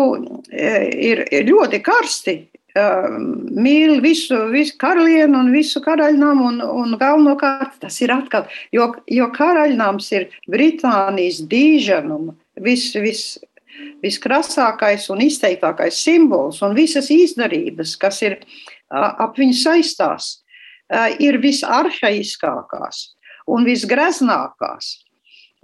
ir, 0.53 1.25
ir 1.33 1.49
ļoti 1.49 1.81
karsti 1.81 2.37
mīl 2.77 4.01
visu, 4.03 4.37
visu 4.51 4.75
karalienu 4.81 5.39
un 5.39 5.51
visu 5.53 5.81
karaļnām, 5.83 6.41
un, 6.49 6.61
un 6.61 6.95
galvenokārt 6.99 7.79
tas 7.81 7.99
ir 8.01 8.13
atkal, 8.15 8.47
jo, 8.75 8.91
jo 9.11 9.29
karaļnāms 9.35 10.11
ir 10.15 10.27
Britānijas 10.51 11.41
dīženuma 11.49 12.35
vis, 12.63 12.89
vis, 12.95 13.23
viskrasākais 14.03 15.09
un 15.13 15.23
izteiktākais 15.25 16.01
simbols, 16.03 16.61
un 16.65 16.75
visas 16.77 17.09
izdarības, 17.13 17.95
kas 17.99 18.21
ir 18.25 18.39
ap 18.89 19.37
viņu 19.37 19.57
saistās, 19.57 20.37
ir 21.19 21.39
visarhaiskākās 21.43 23.03
un 23.51 23.67
visgreznākās 23.67 25.06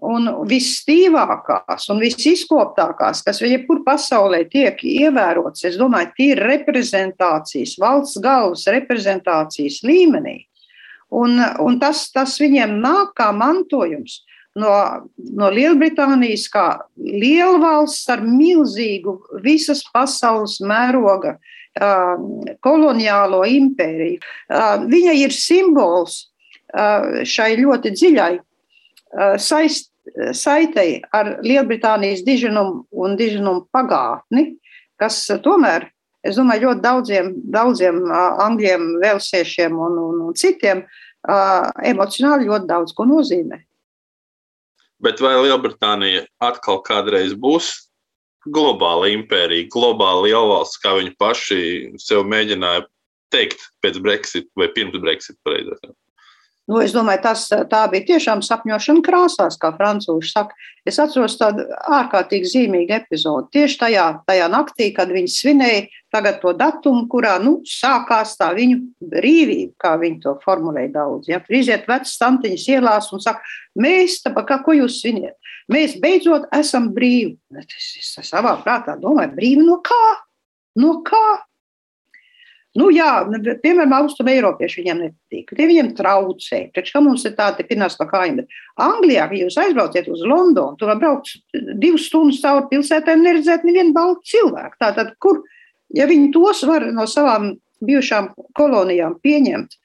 un 0.03 0.27
visstīvākās 0.49 1.87
un 1.93 2.01
visizkoptākās, 2.03 3.23
kas 3.25 3.41
jebkur 3.43 3.83
pasaulē 3.85 4.43
tiek 4.51 4.79
ievērotas, 4.83 5.63
es 5.69 5.79
domāju, 5.79 6.11
ir 6.25 6.41
reprezentācijas, 6.43 7.77
valsts 7.81 8.19
galvas 8.23 8.67
reprezentācijas 8.71 9.81
līmenī. 9.87 10.41
Un, 11.13 11.37
un 11.61 11.79
tas, 11.81 12.07
tas 12.11 12.35
viņiem 12.41 12.79
nāk 12.81 13.13
kā 13.19 13.29
mantojums 13.37 14.23
no, 14.59 14.73
no 15.37 15.49
Lielbritānijas, 15.53 16.47
kā 16.51 16.67
lielvalsts 16.97 18.09
ar 18.09 18.23
milzīgu 18.25 19.19
visas 19.45 19.83
pasaules 19.93 20.57
mēroga 20.65 21.35
uh, 21.37 22.15
koloniālo 22.65 23.43
impēriju. 23.45 24.23
Uh, 24.49 24.87
viņa 24.89 25.15
ir 25.21 25.37
simbols 25.37 26.23
uh, 26.73 27.21
šai 27.21 27.53
ļoti 27.61 27.93
dziļai 27.93 28.33
saist, 29.37 29.92
saitei 30.35 31.01
ar 31.15 31.37
Lielbritānijas 31.45 32.23
diženumu 32.27 32.83
un 33.03 33.17
diženumu 33.19 33.67
pagātni, 33.73 34.53
kas 34.99 35.21
tomēr, 35.45 35.87
es 36.23 36.37
domāju, 36.39 36.69
ļoti 36.69 36.83
daudziem, 36.83 37.31
daudziem 37.55 38.01
angļiem, 38.11 38.89
velsiešiem 39.03 39.77
un, 39.79 39.99
un, 39.99 40.19
un 40.27 40.37
citiem 40.39 40.83
emocionāli 41.93 42.49
ļoti 42.49 42.69
daudz 42.69 42.95
ko 42.95 43.07
nozīmē. 43.07 43.61
Bet 45.03 45.19
vai 45.23 45.33
Lielbritānija 45.35 46.23
atkal 46.43 46.79
kādreiz 46.83 47.33
būs 47.35 47.73
globāla 48.47 49.09
impērija, 49.11 49.69
globāla 49.71 50.27
lielvalsts, 50.27 50.79
kā 50.83 50.95
viņi 50.99 51.15
paši 51.19 51.59
sev 51.99 52.23
mēģināja 52.27 52.85
teikt 53.33 53.63
pēc 53.83 53.99
Brexit 54.03 54.49
vai 54.59 54.69
pirms 54.75 54.99
Brexit? 55.03 55.39
Pareizāk? 55.47 55.91
Nu, 56.63 56.77
es 56.79 56.93
domāju, 56.95 57.19
tas 57.25 57.49
bija 57.91 58.05
tiešām 58.07 58.39
sapņošana 58.45 59.01
krāsās, 59.03 59.57
kā 59.59 59.73
frančūzi 59.75 60.29
saka. 60.29 60.55
Es 60.87 60.95
atceros 60.99 61.35
tādu 61.39 61.65
ārkārtīgi 61.91 62.51
zīmīgu 62.53 62.95
epizodi. 62.95 63.49
Tieši 63.57 63.79
tajā, 63.81 64.05
tajā 64.27 64.47
naktī, 64.51 64.87
kad 64.95 65.11
viņi 65.11 65.31
svinēja 65.31 66.31
to 66.39 66.53
datumu, 66.55 67.03
kurā 67.11 67.35
nu, 67.43 67.57
sākās 67.67 68.37
tā 68.39 68.53
viņu 68.55 68.79
brīvība, 69.11 69.73
kā 69.83 69.93
viņi 69.99 70.21
to 70.23 70.37
formulēja 70.43 70.93
daudz. 70.95 71.27
Ja? 71.31 71.41
Tur 71.43 71.59
iziet 71.59 71.87
vecas 71.89 72.15
tantiņas 72.21 72.67
ielās 72.77 73.11
un 73.11 73.23
saka, 73.23 73.43
mēs 73.75 74.21
tāpēc, 74.23 74.47
kā, 74.47 74.61
ko 74.63 74.79
jūs 74.79 75.01
sviniet? 75.03 75.35
Mēs 75.71 75.97
beidzot 75.99 76.47
esam 76.55 76.93
brīvi. 76.95 77.35
Es, 77.59 77.91
es 77.99 78.29
savā 78.29 78.55
prātā 78.63 78.95
domāju, 78.99 79.35
brīvi 79.35 79.67
no 79.67 79.81
kā? 79.83 80.03
No 80.79 81.01
kā? 81.07 81.25
Nu, 82.73 82.87
jā, 82.89 83.09
piemēram, 83.61 83.91
austrumu 83.99 84.31
eiropieši 84.33 84.79
viņiem 84.81 85.01
nepatīk. 85.03 85.51
Tie 85.53 85.65
viņiem 85.69 85.91
traucē. 85.97 86.61
Taču 86.73 86.95
kā 86.95 87.01
mums 87.05 87.25
ir 87.29 87.35
tāda 87.37 87.65
pinās 87.69 87.99
no 87.99 88.07
kājām, 88.09 88.39
bet 88.41 88.55
Anglijā, 88.81 89.27
ja 89.29 89.43
jūs 89.43 89.57
aizbrauciet 89.61 90.09
uz 90.09 90.23
Londonu, 90.25 90.73
tur 90.79 90.89
var 90.89 91.01
braukt 91.01 91.35
divas 91.53 92.07
stundas 92.09 92.41
cauri 92.41 92.65
pilsētā 92.71 93.13
un 93.13 93.27
neredzēt 93.27 93.67
nevienu 93.67 93.93
baltu 93.93 94.25
cilvēku. 94.33 94.79
Tātad, 94.81 95.13
kur, 95.21 95.43
ja 95.93 96.09
viņi 96.09 96.31
tos 96.33 96.63
var 96.65 96.87
no 96.97 97.05
savām 97.09 97.51
bijušām 97.85 98.31
kolonijām 98.57 99.19
pieņemt 99.21 99.77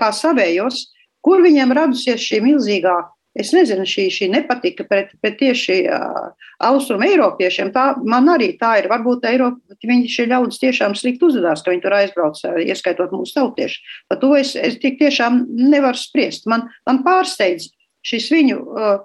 kā 0.00 0.10
savējos, 0.14 0.88
kur 1.24 1.42
viņiem 1.44 1.72
radusies 1.76 2.22
šī 2.22 2.42
milzīgā 2.44 2.98
Es 3.34 3.50
nezinu, 3.50 3.82
šī, 3.88 4.06
šī 4.14 4.28
nepatika 4.30 4.84
pret, 4.86 5.08
pret 5.18 5.34
tieši 5.40 5.80
uh, 5.90 6.28
austrumu 6.62 7.06
eiropiešiem. 7.08 7.72
Tā 7.74 7.86
man 8.06 8.30
arī 8.30 8.52
tā 8.60 8.76
ir. 8.78 8.86
Varbūt 8.92 9.26
Eiropa, 9.26 9.74
viņi 9.82 10.10
šie 10.12 10.28
ļaudis 10.30 10.60
tiešām 10.62 10.94
slikti 10.98 11.26
uzvedās, 11.26 11.64
ka 11.64 11.74
viņi 11.74 11.82
tur 11.82 11.96
aizbrauc, 11.98 12.38
ieskaitot 12.62 13.14
mūsu 13.16 13.34
tautieši. 13.40 13.82
Par 14.12 14.20
to 14.22 14.30
es, 14.38 14.54
es 14.54 14.78
tik 14.82 15.00
tiešām 15.02 15.42
nevaru 15.74 15.98
spriest. 15.98 16.46
Man, 16.50 16.68
man 16.86 17.02
pārsteidz 17.06 17.72
šis 18.06 18.30
viņu 18.30 18.60
uh, 18.62 19.02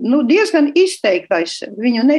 nu, 0.00 0.22
diezgan 0.28 0.72
izteiktais, 0.78 1.60
viņu 1.76 2.08
ne, 2.08 2.18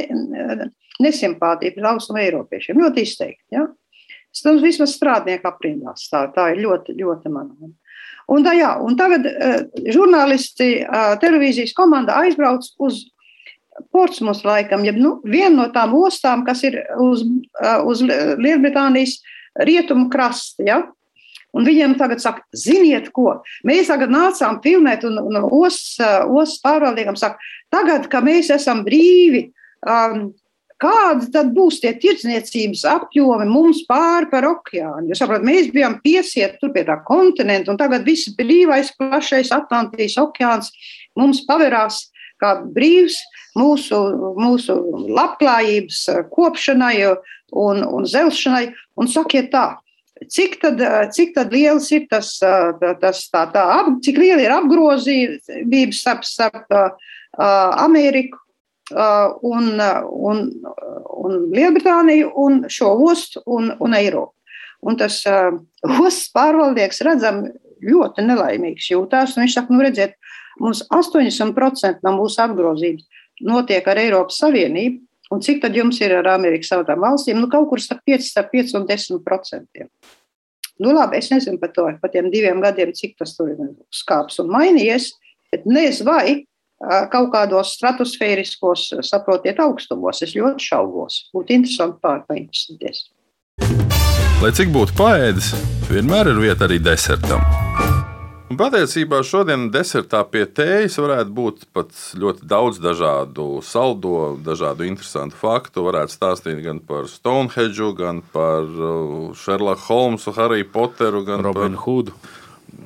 nesimpātija 1.02 1.74
pret 1.74 1.90
austrumu 1.92 2.22
eiropiešiem. 2.22 2.80
Ļoti 2.80 3.06
izteikti. 3.08 3.44
Ja? 3.58 3.66
Tas 4.30 4.62
vismaz 4.62 4.94
strādnieku 4.94 5.48
aprindās. 5.50 6.06
Tā, 6.12 6.28
tā 6.34 6.52
ir 6.54 6.62
ļoti, 6.64 6.94
ļoti 7.00 7.32
manāma. 7.32 7.74
Un, 8.30 8.44
tā, 8.46 8.54
jā, 8.58 8.74
un 8.84 8.94
tagad 8.98 9.26
uh, 9.26 9.56
žurnālisti, 9.90 10.84
uh, 10.84 11.16
televīzijas 11.22 11.74
komanda 11.76 12.20
aizbrauc 12.22 12.68
uz 12.82 13.02
Portsmouth 13.94 14.44
laikam, 14.44 14.84
jeb 14.84 14.98
nu, 15.00 15.16
vienu 15.24 15.62
no 15.62 15.66
tām 15.74 15.94
ostām, 15.98 16.44
kas 16.46 16.62
ir 16.68 16.78
uz, 17.00 17.24
uh, 17.24 17.80
uz 17.88 18.02
Lielbritānijas 18.04 19.18
rietumu 19.66 20.08
krasta. 20.12 20.66
Ja? 20.66 20.80
Un 21.56 21.66
viņiem 21.66 21.96
tagad 21.98 22.22
saka, 22.22 22.44
ziniet, 22.54 23.08
ko 23.14 23.40
mēs 23.66 23.90
tagad 23.90 24.12
nācām 24.14 24.60
filmēt, 24.62 25.02
un, 25.08 25.18
un 25.18 25.40
ostas, 25.48 26.06
ostas 26.28 26.60
pārvaldniekam 26.62 27.18
saka, 27.18 27.40
tagad, 27.74 28.06
kad 28.12 28.26
mēs 28.26 28.52
esam 28.54 28.84
brīvi, 28.86 29.48
um, 29.82 30.28
Kādi 30.80 31.28
tad 31.34 31.50
būs 31.52 31.82
tie 31.82 31.92
tirdzniecības 32.00 32.86
apjomi 32.88 33.46
mums 33.50 33.82
pāri 33.88 34.30
par 34.30 34.46
okeānu? 34.48 35.10
Jūs 35.10 35.20
saprotat, 35.20 35.44
mēs 35.44 35.68
bijām 35.74 35.98
piesiet 36.04 36.56
tur 36.60 36.72
pie 36.72 36.86
tā 36.88 36.96
kontinenta, 37.04 37.72
un 37.72 37.80
tagad 37.80 38.06
viss 38.06 38.32
brīvais, 38.38 38.94
plašais 38.96 39.52
Atlantijas 39.52 40.16
okeāns 40.22 40.72
mums 41.20 41.42
paverās 41.48 42.06
kā 42.40 42.54
brīvs 42.64 43.18
mūsu, 43.60 44.00
mūsu 44.40 44.78
labklājības 45.12 46.00
kopšanai 46.32 46.96
un, 47.10 47.84
un 47.84 48.08
zelšanai. 48.08 48.70
Un 49.00 49.08
sakiet 49.12 49.52
tā, 49.52 49.66
cik 50.32 50.62
tad, 50.64 50.80
cik 51.12 51.36
tad 51.36 51.52
liels 51.52 51.92
ir 51.92 52.08
tas, 52.08 52.38
tas 52.40 53.24
tā, 53.28 53.46
tā 53.52 53.66
ap, 53.80 53.98
cik 54.04 54.20
liela 54.20 54.44
ir 54.44 54.56
apgrozījums 54.56 56.00
starp, 56.00 56.24
starp 56.24 56.72
uh, 56.72 57.10
Ameriku 57.84 58.40
un, 58.90 59.70
un, 60.30 60.44
un 61.24 61.38
Lielbritāniju, 61.54 62.30
un 62.42 62.62
šo 62.72 62.92
ostu 63.06 63.42
un, 63.46 63.72
un 63.78 63.96
Eiropu. 63.96 64.34
Un 64.80 64.96
tas 64.96 65.18
uh, 65.28 65.52
ostas 65.84 66.30
pārvaldnieks 66.32 67.02
redzam 67.04 67.42
ļoti 67.84 68.24
nelaimīgs 68.24 68.90
jūtās. 68.92 69.36
Viņš 69.36 69.58
saka, 69.58 69.74
nu 69.74 69.84
redziet, 69.84 70.16
mums 70.60 70.82
80% 70.88 72.00
no 72.06 72.14
mūsu 72.16 72.40
apgrozības 72.44 73.26
notiek 73.44 73.86
ar 73.88 74.00
Eiropas 74.00 74.40
Savienību. 74.40 75.02
Un 75.30 75.42
cik 75.44 75.60
tad 75.62 75.76
jums 75.78 76.00
ir 76.02 76.16
ar 76.16 76.26
Amerikas 76.32 76.72
Savienotām 76.72 77.04
valstīm? 77.04 77.38
Nu, 77.38 77.46
kaut 77.52 77.68
kur 77.70 77.82
starp 77.82 78.02
5, 78.08 78.24
starp 78.32 78.50
5 78.50 78.74
un 78.80 78.86
10 78.88 79.20
procentiem. 79.22 79.86
Nu, 80.80 80.94
labi, 80.96 81.20
es 81.20 81.28
nezinu 81.30 81.60
par 81.60 81.70
to, 81.76 81.84
par 82.00 82.10
tiem 82.10 82.30
diviem 82.32 82.58
gadiem, 82.64 82.90
cik 82.96 83.18
tas 83.20 83.36
tur 83.36 83.52
ir 83.52 83.60
skāps 83.94 84.40
un 84.42 84.50
mainījies. 84.50 85.12
Bet 85.52 85.68
nezinu, 85.68 86.08
vai 86.08 86.40
kaut 86.80 87.30
kādos 87.34 87.74
stratosfēriskos, 87.76 88.90
saprotiet, 89.06 89.60
augstumos. 89.60 90.22
Es 90.24 90.36
ļoti 90.36 90.70
šaubos. 90.72 91.22
Būtu 91.36 91.58
interesanti 91.58 92.00
pārpainteresēties. 92.04 93.08
Lai 94.40 94.54
cik 94.56 94.70
būtu 94.72 94.96
paēdis, 94.96 95.52
vienmēr 95.90 96.32
ir 96.32 96.40
vieta 96.40 96.64
arī 96.64 96.80
desertam. 96.80 97.44
Un 98.50 98.58
patiesībā 98.58 99.20
šodien 99.22 99.68
desertā 99.70 100.24
pie 100.26 100.42
tējas 100.42 100.96
varētu 100.98 101.34
būt 101.36 101.60
pat 101.76 101.92
ļoti 102.18 102.48
daudz 102.50 102.80
dažādu 102.82 103.60
saldo, 103.62 104.32
dažādu 104.42 104.88
interesantu 104.88 105.38
faktu. 105.38 105.84
Varētu 105.86 106.16
stāstīt 106.16 106.58
gan 106.64 106.80
par 106.82 107.06
Stonehenge, 107.06 107.92
gan 108.00 108.24
par 108.32 108.66
Sherlock 109.38 109.84
Holmesu, 109.86 110.34
Harry 110.34 110.66
Potteru, 110.66 111.22
gan 111.28 111.44
Robinu 111.46 111.78
par 111.78 111.84
Hoodu 111.84 112.16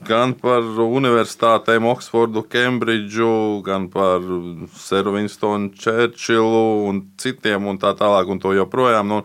gan 0.04 0.34
par 0.38 0.64
universitātēm, 0.84 1.86
Oksfordu, 1.90 2.44
Kembridžu, 2.50 3.62
gan 3.66 3.88
par 3.92 4.24
Seru 4.78 5.16
Winstonu, 5.16 5.72
Čērčilu 5.78 6.64
un 6.88 7.02
citiem, 7.20 7.66
un 7.70 7.80
tā 7.80 7.94
tālāk, 7.98 8.30
un 8.30 8.40
to 8.42 8.54
joprojām. 8.56 9.10
Nu, 9.10 9.20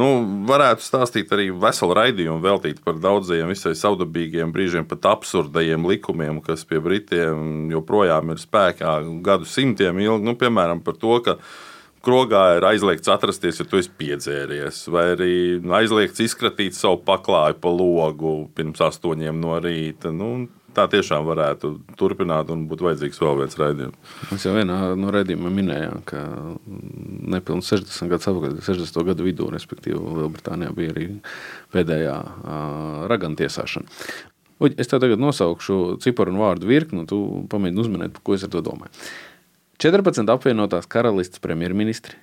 nu, 0.00 0.08
varētu 0.48 0.84
stāstīt 0.84 1.32
arī 1.34 1.48
veselu 1.50 1.96
raidījumu, 1.98 2.42
veltīt 2.44 2.82
par 2.84 3.00
daudziem 3.02 3.50
visai 3.52 3.74
savdabīgiem 3.78 4.54
brīžiem, 4.54 4.88
pat 4.88 5.08
absurdajiem 5.16 5.88
likumiem, 5.90 6.42
kas 6.44 6.66
pie 6.68 6.82
Britiem 6.82 7.70
joprojām 7.74 8.34
ir 8.34 8.42
spēkā 8.42 8.98
gadu 9.26 9.48
simtiem 9.48 10.02
ilgi. 10.02 10.26
Nu, 10.26 10.36
piemēram, 10.38 10.84
par 10.86 11.00
to, 11.00 11.18
ka 11.24 11.38
krogā 12.06 12.42
ir 12.56 12.66
aizliegts 12.68 13.10
atrasties, 13.10 13.60
ja 13.60 13.66
tu 13.68 13.80
esi 13.80 13.90
piedzēries, 13.98 14.84
vai 14.94 15.08
arī 15.14 15.32
aizliegts 15.80 16.22
izkratīt 16.22 16.76
savu 16.78 17.00
paklāju 17.06 17.58
pa 17.62 17.72
logu 17.72 18.36
pirms 18.56 18.82
astoņiem 18.86 19.40
no 19.42 19.58
rīta. 19.62 20.12
Nu, 20.14 20.46
tā 20.76 20.84
tiešām 20.92 21.24
varētu 21.26 21.72
turpināt 21.98 22.50
un 22.52 22.66
būtu 22.70 22.86
vajadzīgs 22.86 23.20
vēl 23.22 23.40
viens 23.40 23.58
raidījums. 23.60 24.14
Mēs 24.30 24.46
jau 24.46 24.54
vienā 24.56 24.78
no 25.00 25.12
raidījumiem 25.14 25.58
minējām, 25.62 26.02
ka 26.08 26.22
nepilnīgi 27.34 27.70
60 27.72 28.12
gadus 28.12 28.30
atpakaļ, 28.32 28.56
60. 28.68 29.04
gadu 29.10 29.26
vidū, 29.26 29.50
respektīvi, 29.54 29.98
Lielbritānijā 30.20 30.74
bija 30.76 30.94
arī 30.94 31.08
pēdējā 31.74 32.16
uh, 32.16 33.06
ragana 33.10 33.40
tiesāšana. 33.40 33.88
Uģi, 34.56 34.78
es 34.80 34.88
tev 34.88 35.02
tagad 35.02 35.20
nosaukšu 35.20 35.98
ciparu 36.04 36.32
un 36.32 36.40
vārdu 36.40 36.68
virkni, 36.68 37.02
un 37.02 37.08
tu 37.08 37.18
pamēģini 37.52 37.82
uzminēt, 37.82 38.20
ko 38.24 38.36
es 38.36 38.44
ar 38.46 38.52
to 38.52 38.62
domāju. 38.64 38.92
14 39.82 40.30
apvienotās 40.32 40.88
karalistes 40.88 41.42
premjerministri, 41.42 42.16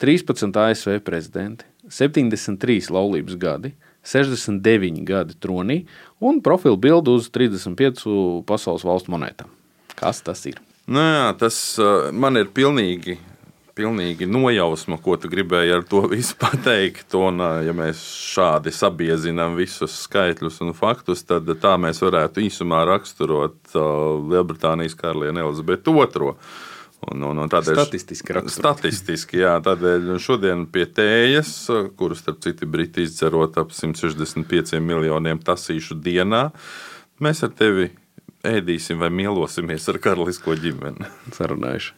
13 0.00 0.56
ASV 0.56 1.00
prezidenti, 1.04 1.66
73 1.90 2.90
laulības 2.94 3.36
gadi, 3.40 3.74
69 4.06 5.02
gadi 5.04 5.34
tronī 5.42 5.82
un 6.20 6.40
profilu 6.40 6.78
bildu 6.80 7.18
uz 7.18 7.28
35 7.34 8.06
pasaules 8.48 8.86
valstu 8.86 9.12
monētām. 9.12 9.50
Kas 9.98 10.22
tas 10.24 10.46
ir? 10.48 10.60
Nu, 10.86 11.02
jā, 11.02 11.26
tas 11.38 11.58
uh, 11.82 12.08
man 12.14 12.40
ir 12.40 12.48
pilnīgi 12.54 13.18
pilnīgi 13.80 14.26
nojausma, 14.28 14.98
ko 15.00 15.16
tu 15.20 15.30
gribēji 15.32 15.74
ar 15.74 15.84
to 15.88 16.02
visu 16.14 16.36
pateikt. 16.40 17.14
Un, 17.18 17.40
ja 17.64 17.74
mēs 17.76 18.02
šādi 18.34 18.72
sabiezinām 18.74 19.56
visus 19.58 19.96
skaitļus 20.04 20.60
un 20.66 20.74
faktus, 20.76 21.24
tad 21.26 21.48
tā 21.62 21.76
mēs 21.80 22.02
varētu 22.04 22.44
īsumā 22.46 22.84
raksturot 22.88 23.74
Lielbritānijas 23.74 24.98
karalieni 24.98 25.44
Elizabetu 25.44 25.96
II. 25.96 26.34
Un, 27.08 27.22
un, 27.24 27.38
un 27.40 27.48
tādēļ, 27.48 27.78
statistiski 27.78 28.34
raksturot. 28.36 28.76
Statistiski, 28.76 29.38
jā, 29.40 29.54
tādēļ 29.64 30.10
šodien 30.20 30.66
pie 30.68 30.84
tējas, 30.84 31.54
kuras, 31.96 32.20
starp 32.20 32.42
citu, 32.44 32.68
briti 32.68 33.06
izdzerot 33.06 33.56
ap 33.62 33.72
165 33.72 34.76
miljoniem 34.84 35.40
tasīšu 35.40 35.96
dienā, 36.04 36.50
mēs 37.24 37.40
ar 37.46 37.54
tevi 37.56 37.88
ēdīsim 38.46 39.00
vai 39.00 39.08
mielosimies 39.12 39.88
ar 39.92 40.00
karalisko 40.02 40.58
ģimeni. 40.60 41.08
Sarunājuši. 41.36 41.96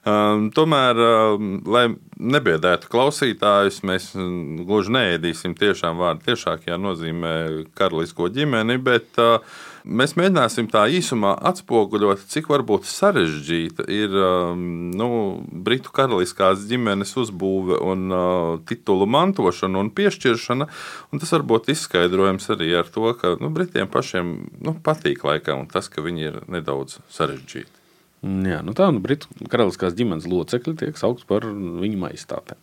Um, 0.00 0.46
tomēr, 0.56 0.96
um, 0.96 1.48
lai 1.68 1.82
nebiedētu 2.16 2.88
klausītājus, 2.88 3.82
mēs 3.84 4.06
um, 4.16 4.62
gluži 4.64 4.94
neēdīsim 4.96 5.52
tiešām 5.58 5.98
vārdu 6.00 6.30
tiešākajā 6.30 6.78
nozīmē 6.80 7.34
karalisko 7.76 8.30
ģimeni, 8.32 8.78
bet 8.80 9.20
uh, 9.20 9.44
mēs 9.84 10.14
mēģināsim 10.18 10.68
tā 10.72 10.84
īsumā 10.92 11.32
atspoguļot, 11.50 12.26
cik 12.30 12.50
varbūt 12.52 12.88
sarežģīta 12.90 13.86
ir 13.90 14.14
um, 14.20 14.62
nu, 14.96 15.08
Britu 15.50 15.92
karaliskās 15.94 16.66
ģimenes 16.70 17.16
uzbūve 17.20 17.80
un 17.80 18.06
uh, 18.12 18.54
titulu 18.68 19.08
mantošana 19.10 19.80
un 19.80 19.92
piešķiršana. 19.96 20.70
Un 21.10 21.22
tas 21.22 21.34
varbūt 21.36 21.72
izskaidrojams 21.74 22.50
arī 22.54 22.72
ar 22.80 22.92
to, 22.92 23.10
ka 23.20 23.36
nu, 23.40 23.52
Britiem 23.54 23.90
pašiem 23.90 24.32
nu, 24.60 24.76
patīk 24.84 25.24
laikam 25.26 25.66
tas, 25.70 25.90
ka 25.92 26.04
viņi 26.04 26.26
ir 26.30 26.40
nedaudz 26.50 27.00
sarežģīti. 27.12 27.79
Jā, 28.20 28.58
nu 28.60 28.74
tā 28.76 28.90
nu, 28.92 29.00
Britu 29.00 29.30
karaliskās 29.48 29.94
ģimenes 29.96 30.26
locekļi 30.28 30.74
tiek 30.82 30.98
saukti 31.00 31.24
par 31.24 31.46
viņa 31.48 32.00
maistātēm. 32.02 32.58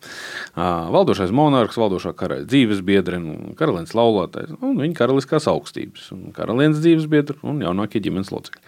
Valdošais 0.94 1.32
monarhs, 1.34 1.74
valdošā 1.80 2.12
karaļa 2.14 2.46
dzīves 2.46 2.82
biedri, 2.86 3.18
karalienes 3.58 3.90
laulātais 3.98 4.52
un 4.54 4.78
viņa 4.78 4.94
karaliskās 5.00 5.48
augstības, 5.50 6.12
karalienes 6.36 6.78
dzīves 6.78 7.08
biedri 7.10 7.34
un 7.42 7.58
jaunākie 7.64 7.98
ģimenes 8.04 8.30
locekļi. 8.30 8.62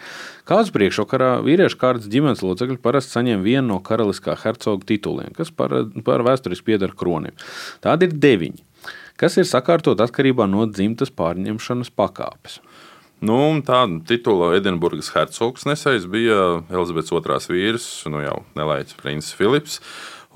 Kāds 0.50 0.72
priekšvakarā 0.74 1.30
vīriešu 1.46 1.78
kārtas 1.78 2.10
ģimenes 2.10 2.42
locekļi 2.42 2.80
parasti 2.82 3.14
saņem 3.14 3.46
vienu 3.46 3.68
no 3.68 3.78
karaliskā 3.86 4.34
hercoga 4.42 4.88
tituliem, 4.90 5.30
kas 5.36 5.54
par, 5.54 5.76
par 6.02 6.26
vēsturiski 6.26 6.72
pieder 6.72 6.96
kronim. 6.98 7.38
Tādi 7.86 8.10
ir 8.10 8.18
deviņi, 8.18 8.66
kas 9.20 9.38
ir 9.38 9.46
sakārtot 9.46 10.02
atkarībā 10.02 10.50
no 10.50 10.66
dzimtas 10.66 11.14
pārņemšanas 11.14 11.94
pakāpes. 11.94 12.58
Nu, 13.20 13.36
Tādu 13.60 13.98
titulu 14.08 14.54
Edinburgas 14.56 15.10
hercogs 15.12 15.66
nesējis 15.68 16.06
bija 16.08 16.38
Elizabetes 16.72 17.12
II 17.12 17.52
vīrs, 17.52 17.88
nu 18.08 18.22
jau 18.24 18.38
nelaiķis 18.56 18.96
princis 18.96 19.36
Filips. 19.36 19.76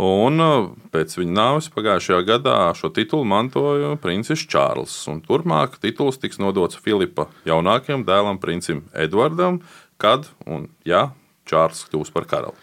Un 0.05 0.43
uh, 0.43 0.67
pēc 0.93 1.15
viņa 1.17 1.33
nāves 1.33 1.71
pagājušajā 1.73 2.25
gadā 2.27 2.57
šo 2.77 2.91
titulu 2.93 3.25
mantoja 3.31 3.95
princis 4.03 4.43
Čārls. 4.51 4.97
Turpmāk 5.25 5.79
tituls 5.81 6.19
tiks 6.19 6.41
nodots 6.43 6.77
Filipa 6.83 7.29
jaunākajam 7.47 8.03
dēlam, 8.05 8.41
princim 8.43 8.83
Edvardam, 8.93 9.63
kad 9.97 10.27
un 10.45 10.67
ja 10.85 11.13
Čārls 11.49 11.87
kļūs 11.89 12.11
par 12.13 12.27
karali. 12.29 12.59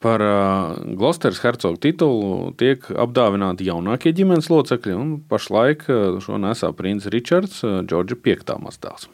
Par 0.00 0.22
uh, 0.22 0.78
Gloucester's 0.94 1.42
hercogu 1.42 1.82
titulu 1.82 2.54
tiek 2.56 2.86
apdāvināti 2.94 3.66
jaunākie 3.66 4.14
ģimenes 4.16 4.48
locekļi, 4.52 4.94
un 4.96 5.12
pašlaik 5.28 5.84
uh, 5.90 6.16
šo 6.22 6.40
nesā 6.40 6.70
princis 6.78 7.10
Ričards, 7.12 7.60
Džordža 7.84 8.16
V. 8.22 8.38
mazdēls. 8.62 9.10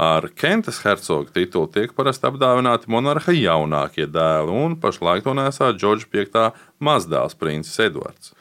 Ar 0.00 0.30
Kentas 0.32 0.78
hercoga 0.80 1.28
titulu 1.34 1.68
tiek 1.68 1.90
parasti 1.92 2.24
apdāvināti 2.24 2.88
monarha 2.88 3.34
jaunākie 3.36 4.06
dēli, 4.08 4.54
un 4.64 4.76
pašlaik 4.80 5.26
to 5.26 5.34
nesā 5.36 5.74
Džordža 5.76 6.08
V. 6.08 6.44
mazdēls, 6.80 7.36
princis 7.36 7.76
Edvards. 7.84 8.32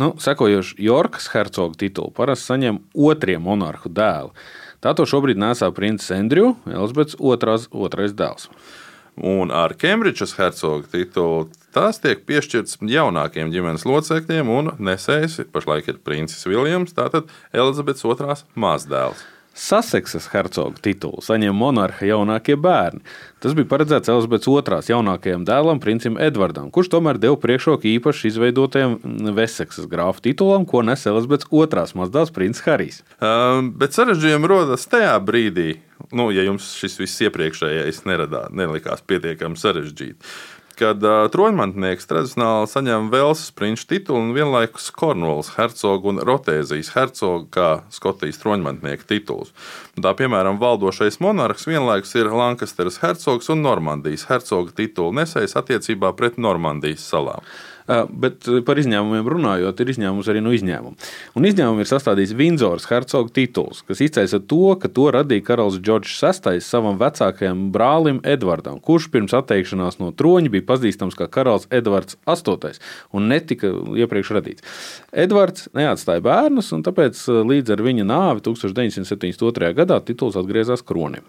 Nu, 0.00 0.14
sekojoši 0.16 0.78
Jorkas 0.80 1.28
hercoga 1.34 1.76
titulu 1.76 2.08
parasti 2.16 2.54
saņem 2.54 2.78
otrie 2.96 3.36
monarhu 3.36 3.92
dēli. 3.92 4.32
Tā 4.80 4.94
to 4.96 5.04
šobrīd 5.04 5.36
nesā 5.36 5.68
princis 5.76 6.08
Andrew, 6.16 6.54
Elizabetes 6.64 7.20
otrās, 7.20 7.68
otrais 7.68 8.16
dēls. 8.16 8.48
Un 9.20 9.52
ar 9.52 9.76
Kembridžas 9.76 10.32
hercoga 10.40 10.88
titulu 10.88 11.50
tās 11.76 12.00
tiek 12.00 12.24
piešķirts 12.24 12.80
jaunākiem 12.80 13.52
ģimenes 13.52 13.84
locekļiem, 13.84 14.48
un 14.48 14.72
nesējis 14.80 15.42
pašlaik 15.52 15.92
ir 15.92 16.00
princis 16.00 16.48
Viljams, 16.48 16.96
tātad 16.96 17.28
Elizabetes 17.52 18.08
otrās 18.08 18.48
mazdēls. 18.56 19.33
Saseksas 19.54 20.26
hercoga 20.32 20.82
titulu 20.82 21.22
saņem 21.22 21.54
monarha 21.54 22.08
jaunākie 22.08 22.56
bērni. 22.58 23.04
Tas 23.42 23.54
bija 23.54 23.68
paredzēts 23.70 24.10
Elizabetes 24.10 24.48
II 24.50 24.90
jaunākajam 24.90 25.44
dēlam, 25.46 25.80
princim 25.82 26.18
Edvardam, 26.18 26.72
kurš 26.74 26.90
tomēr 26.96 27.20
deva 27.22 27.38
priekšroku 27.40 27.86
īpaši 27.92 28.32
izveidotajam 28.32 28.98
Veseksas 29.36 29.86
grāfa 29.90 30.24
titulam, 30.26 30.66
ko 30.66 30.82
nes 30.82 31.06
Elizabetes 31.06 31.50
II 31.52 32.00
mazdēls 32.00 32.34
princis 32.34 32.66
Harijs. 32.66 33.02
Um, 33.22 33.70
bet 33.78 33.94
sarežģījumi 33.94 34.50
rodas 34.50 34.88
tajā 34.90 35.14
brīdī, 35.22 35.76
nu, 36.10 36.32
ja 36.34 36.42
jums 36.48 36.72
šis 36.80 36.98
viss 36.98 37.22
iepriekšējais 37.28 38.02
neradā, 38.10 38.48
nelikās 38.50 39.06
pietiekami 39.06 39.60
sarežģīti 39.60 40.34
kad 40.78 41.02
uh, 41.04 41.24
troņmantnieks 41.32 42.08
tradicionāli 42.10 42.70
saņem 42.70 43.10
Velsas 43.12 43.52
prinča 43.54 43.86
titulu 43.92 44.20
un 44.20 44.32
vienlaikus 44.36 44.90
Kornvalas 44.94 45.52
hercogu 45.56 46.12
un 46.12 46.22
Rotēzijas 46.24 46.92
hercogu 46.94 47.48
kā 47.54 47.68
Skotijas 47.94 48.40
troņmantnieka 48.42 49.08
tituls. 49.10 49.52
Tā 49.94 50.14
piemēram, 50.18 50.60
valdošais 50.62 51.20
monarhs 51.24 51.68
vienlaikus 51.70 52.16
ir 52.18 52.32
Lankasteras 52.32 53.00
hercogs 53.02 53.52
un 53.54 53.62
Normandijas 53.64 54.26
hercoga 54.30 54.74
titulu 54.76 55.14
nesējis 55.20 55.56
attiecībā 55.62 56.14
pret 56.18 56.40
Normandijas 56.40 57.06
salām. 57.08 57.46
Bet 57.84 58.46
par 58.64 58.78
izņēmumiem 58.80 59.26
runājot, 59.28 59.80
ir 59.82 59.90
izņēmums 59.92 60.28
arī 60.32 60.40
no 60.40 60.54
izņēmuma. 60.56 61.08
Un 61.36 61.44
izņēmumu 61.44 61.84
ir 61.84 61.90
sastādījis 61.90 62.32
Vindzors 62.38 62.88
hercoga 62.88 63.28
tituls, 63.36 63.82
kas 63.84 64.00
izceļas 64.06 64.38
to, 64.48 64.62
ka 64.80 64.88
to 64.88 65.10
radīja 65.12 65.44
karalis 65.50 65.76
Džordžs 65.84 66.16
VI 66.24 66.62
savam 66.64 66.96
vecākajam 67.02 67.66
brālim 67.74 68.22
Edvardam, 68.24 68.80
kurš 68.80 69.10
pirms 69.12 69.36
atteikšanās 69.36 70.00
no 70.00 70.14
troņa 70.16 70.54
bija 70.54 70.68
pazīstams 70.72 71.18
kā 71.18 71.28
karalis 71.28 71.68
Edvards 71.68 72.16
VIII 72.24 72.72
un 73.12 73.28
netika 73.28 73.74
iepriekš 74.00 74.32
radīts. 74.38 74.64
Edvards 75.12 75.68
neatstāja 75.76 76.24
bērnus, 76.24 76.72
un 76.72 76.86
tāpēc 76.88 77.20
līdz 77.52 77.76
ar 77.76 77.84
viņa 77.84 78.08
nāvi 78.08 78.46
1972. 78.48 79.74
gadā 79.76 80.00
tituls 80.08 80.40
atgriezās 80.40 80.80
kronim. 80.80 81.28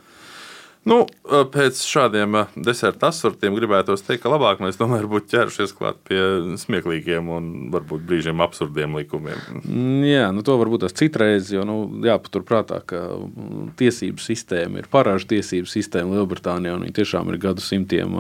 Nu, 0.86 1.00
pēc 1.26 1.80
šādiem 1.82 2.36
deserta 2.62 3.10
asartiem 3.10 3.56
gribētos 3.58 4.04
teikt, 4.06 4.22
ka 4.22 4.30
labāk 4.30 4.60
mēs 4.62 4.78
tomēr 4.78 5.08
būtu 5.10 5.32
ķērušies 5.32 5.72
klāt 5.74 5.98
pie 6.06 6.20
smieklīgiem 6.62 7.32
un 7.34 7.48
varbūt 7.74 8.04
brīžiem 8.06 8.44
absurdiem 8.46 8.94
likumiem. 9.00 9.40
Mm, 9.64 10.04
jā, 10.06 10.28
nu 10.36 10.44
to 10.46 10.54
varbūt 10.62 10.84
tas 10.86 10.94
citreiz, 10.94 11.50
jo 11.50 11.64
nu, 11.66 11.80
jāpaturprātā, 12.06 12.84
ka 12.86 13.02
tiesību 13.82 14.22
sistēma 14.22 14.84
ir 14.84 14.90
parāžu 14.94 15.32
tiesību 15.34 15.72
sistēma 15.72 16.20
Lielbritānijā, 16.20 16.76
un 16.78 16.86
viņa 16.86 16.98
tiešām 17.00 17.34
ir 17.34 17.40
gadu 17.48 17.66
simtiem 17.66 18.14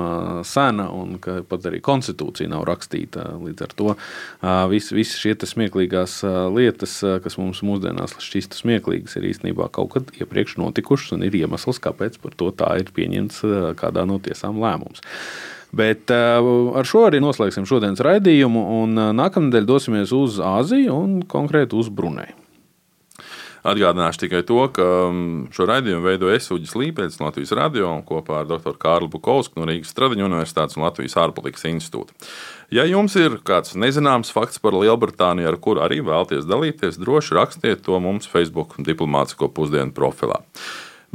sena, 0.49 0.89
un 0.89 1.19
ka 1.21 1.43
pat 1.45 1.69
arī 1.69 1.83
konstitūcija 1.85 2.49
nav 2.49 2.65
rakstīta. 2.65 3.27
Līdz 3.45 3.67
ar 3.67 3.77
to 3.77 3.93
visi 4.73 4.97
vis 4.97 5.13
šie 5.21 5.37
smieklīgās 5.37 6.17
lietas, 6.55 6.97
kas 7.21 7.37
mums 7.37 7.61
mūsdienās 7.67 8.17
šķistu 8.25 8.57
smieklīgas, 8.63 9.19
ir 9.19 9.29
īstenībā 9.29 9.69
kaut 9.75 9.93
kad 9.93 10.11
iepriekš 10.17 10.57
notikušas, 10.63 11.13
un 11.19 11.29
ir 11.29 11.41
iemesls, 11.43 11.83
kāpēc 11.83 12.17
par 12.25 12.33
to 12.33 12.49
tā 12.57 12.71
ir 12.81 12.93
pieņemts 12.95 13.43
kādā 13.79 14.05
no 14.07 14.19
tiesām 14.23 14.61
lēmums. 14.63 15.03
Bet 15.75 16.11
ar 16.11 16.87
šo 16.87 17.03
arī 17.09 17.19
noslēgsim 17.23 17.67
šodienas 17.67 18.03
raidījumu, 18.05 18.63
un 18.79 18.95
nākamnedēļ 19.17 19.67
dosimies 19.67 20.15
uz 20.15 20.39
Āziju 20.39 20.95
un 20.95 21.21
konkrēti 21.27 21.75
uz 21.75 21.91
Brunei. 21.91 22.31
Atgādināšu 23.65 24.21
tikai 24.21 24.43
to, 24.45 24.59
ka 24.69 24.85
šo 25.55 25.65
raidījumu 25.65 26.05
veido 26.05 26.29
Esuģis 26.29 26.75
Līpēns 26.77 27.17
no 27.17 27.31
Latvijas 27.31 27.55
radio 27.57 27.95
kopā 28.05 28.43
ar 28.43 28.49
dr. 28.49 28.75
Kārlu 28.77 29.09
Bukovsku 29.09 29.57
no 29.57 29.65
Rīgas 29.65 29.89
Stradiņu 29.95 30.27
Universitātes 30.27 30.77
un 30.77 30.85
Latvijas 30.85 31.17
ārpolitikas 31.23 31.65
institūta. 31.71 32.13
Ja 32.69 32.85
jums 32.85 33.17
ir 33.17 33.39
kāds 33.45 33.73
nezināms 33.73 34.29
fakts 34.33 34.61
par 34.61 34.77
Lielbritāniju, 34.77 35.49
ar 35.49 35.57
kuru 35.57 35.81
arī 35.81 35.97
vēlties 36.05 36.45
dalīties, 36.45 37.01
droši 37.01 37.39
rakstiet 37.39 37.81
to 37.87 37.97
mums 37.97 38.29
Facebook 38.29 38.77
diplomātsko 38.85 39.49
pusdienu 39.49 39.97
profilā. 39.97 40.43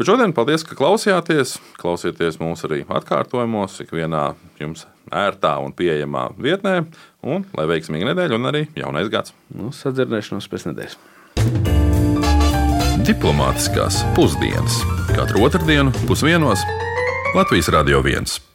Bet 0.00 0.08
šodien 0.08 0.32
paldies, 0.32 0.62
ka 0.64 0.72
klausījāties. 0.78 1.58
Klausieties 1.76 2.38
mūs 2.40 2.64
arī 2.64 2.78
atkārtojumos, 2.88 3.74
ikvienā 3.84 4.30
jums 4.56 4.86
ērtā 5.12 5.52
un 5.60 5.74
pieejamā 5.76 6.30
vietnē. 6.40 6.86
Un 7.20 7.44
lai 7.52 7.68
veiksmīga 7.68 8.08
nedēļa 8.08 8.38
un 8.40 8.48
arī 8.48 8.64
jaunais 8.80 9.12
gads. 9.12 9.36
Nu, 9.52 9.68
sadzirdēšanos 9.76 10.48
pēc 10.48 10.70
nedēļas. 10.70 10.96
Diplomātiskās 13.04 14.00
pusdienas 14.16 14.80
katru 15.12 15.44
otrdienu 15.44 15.92
pusdienos 16.08 16.64
Latvijas 17.36 17.68
Radio 17.76 18.00
1. 18.00 18.49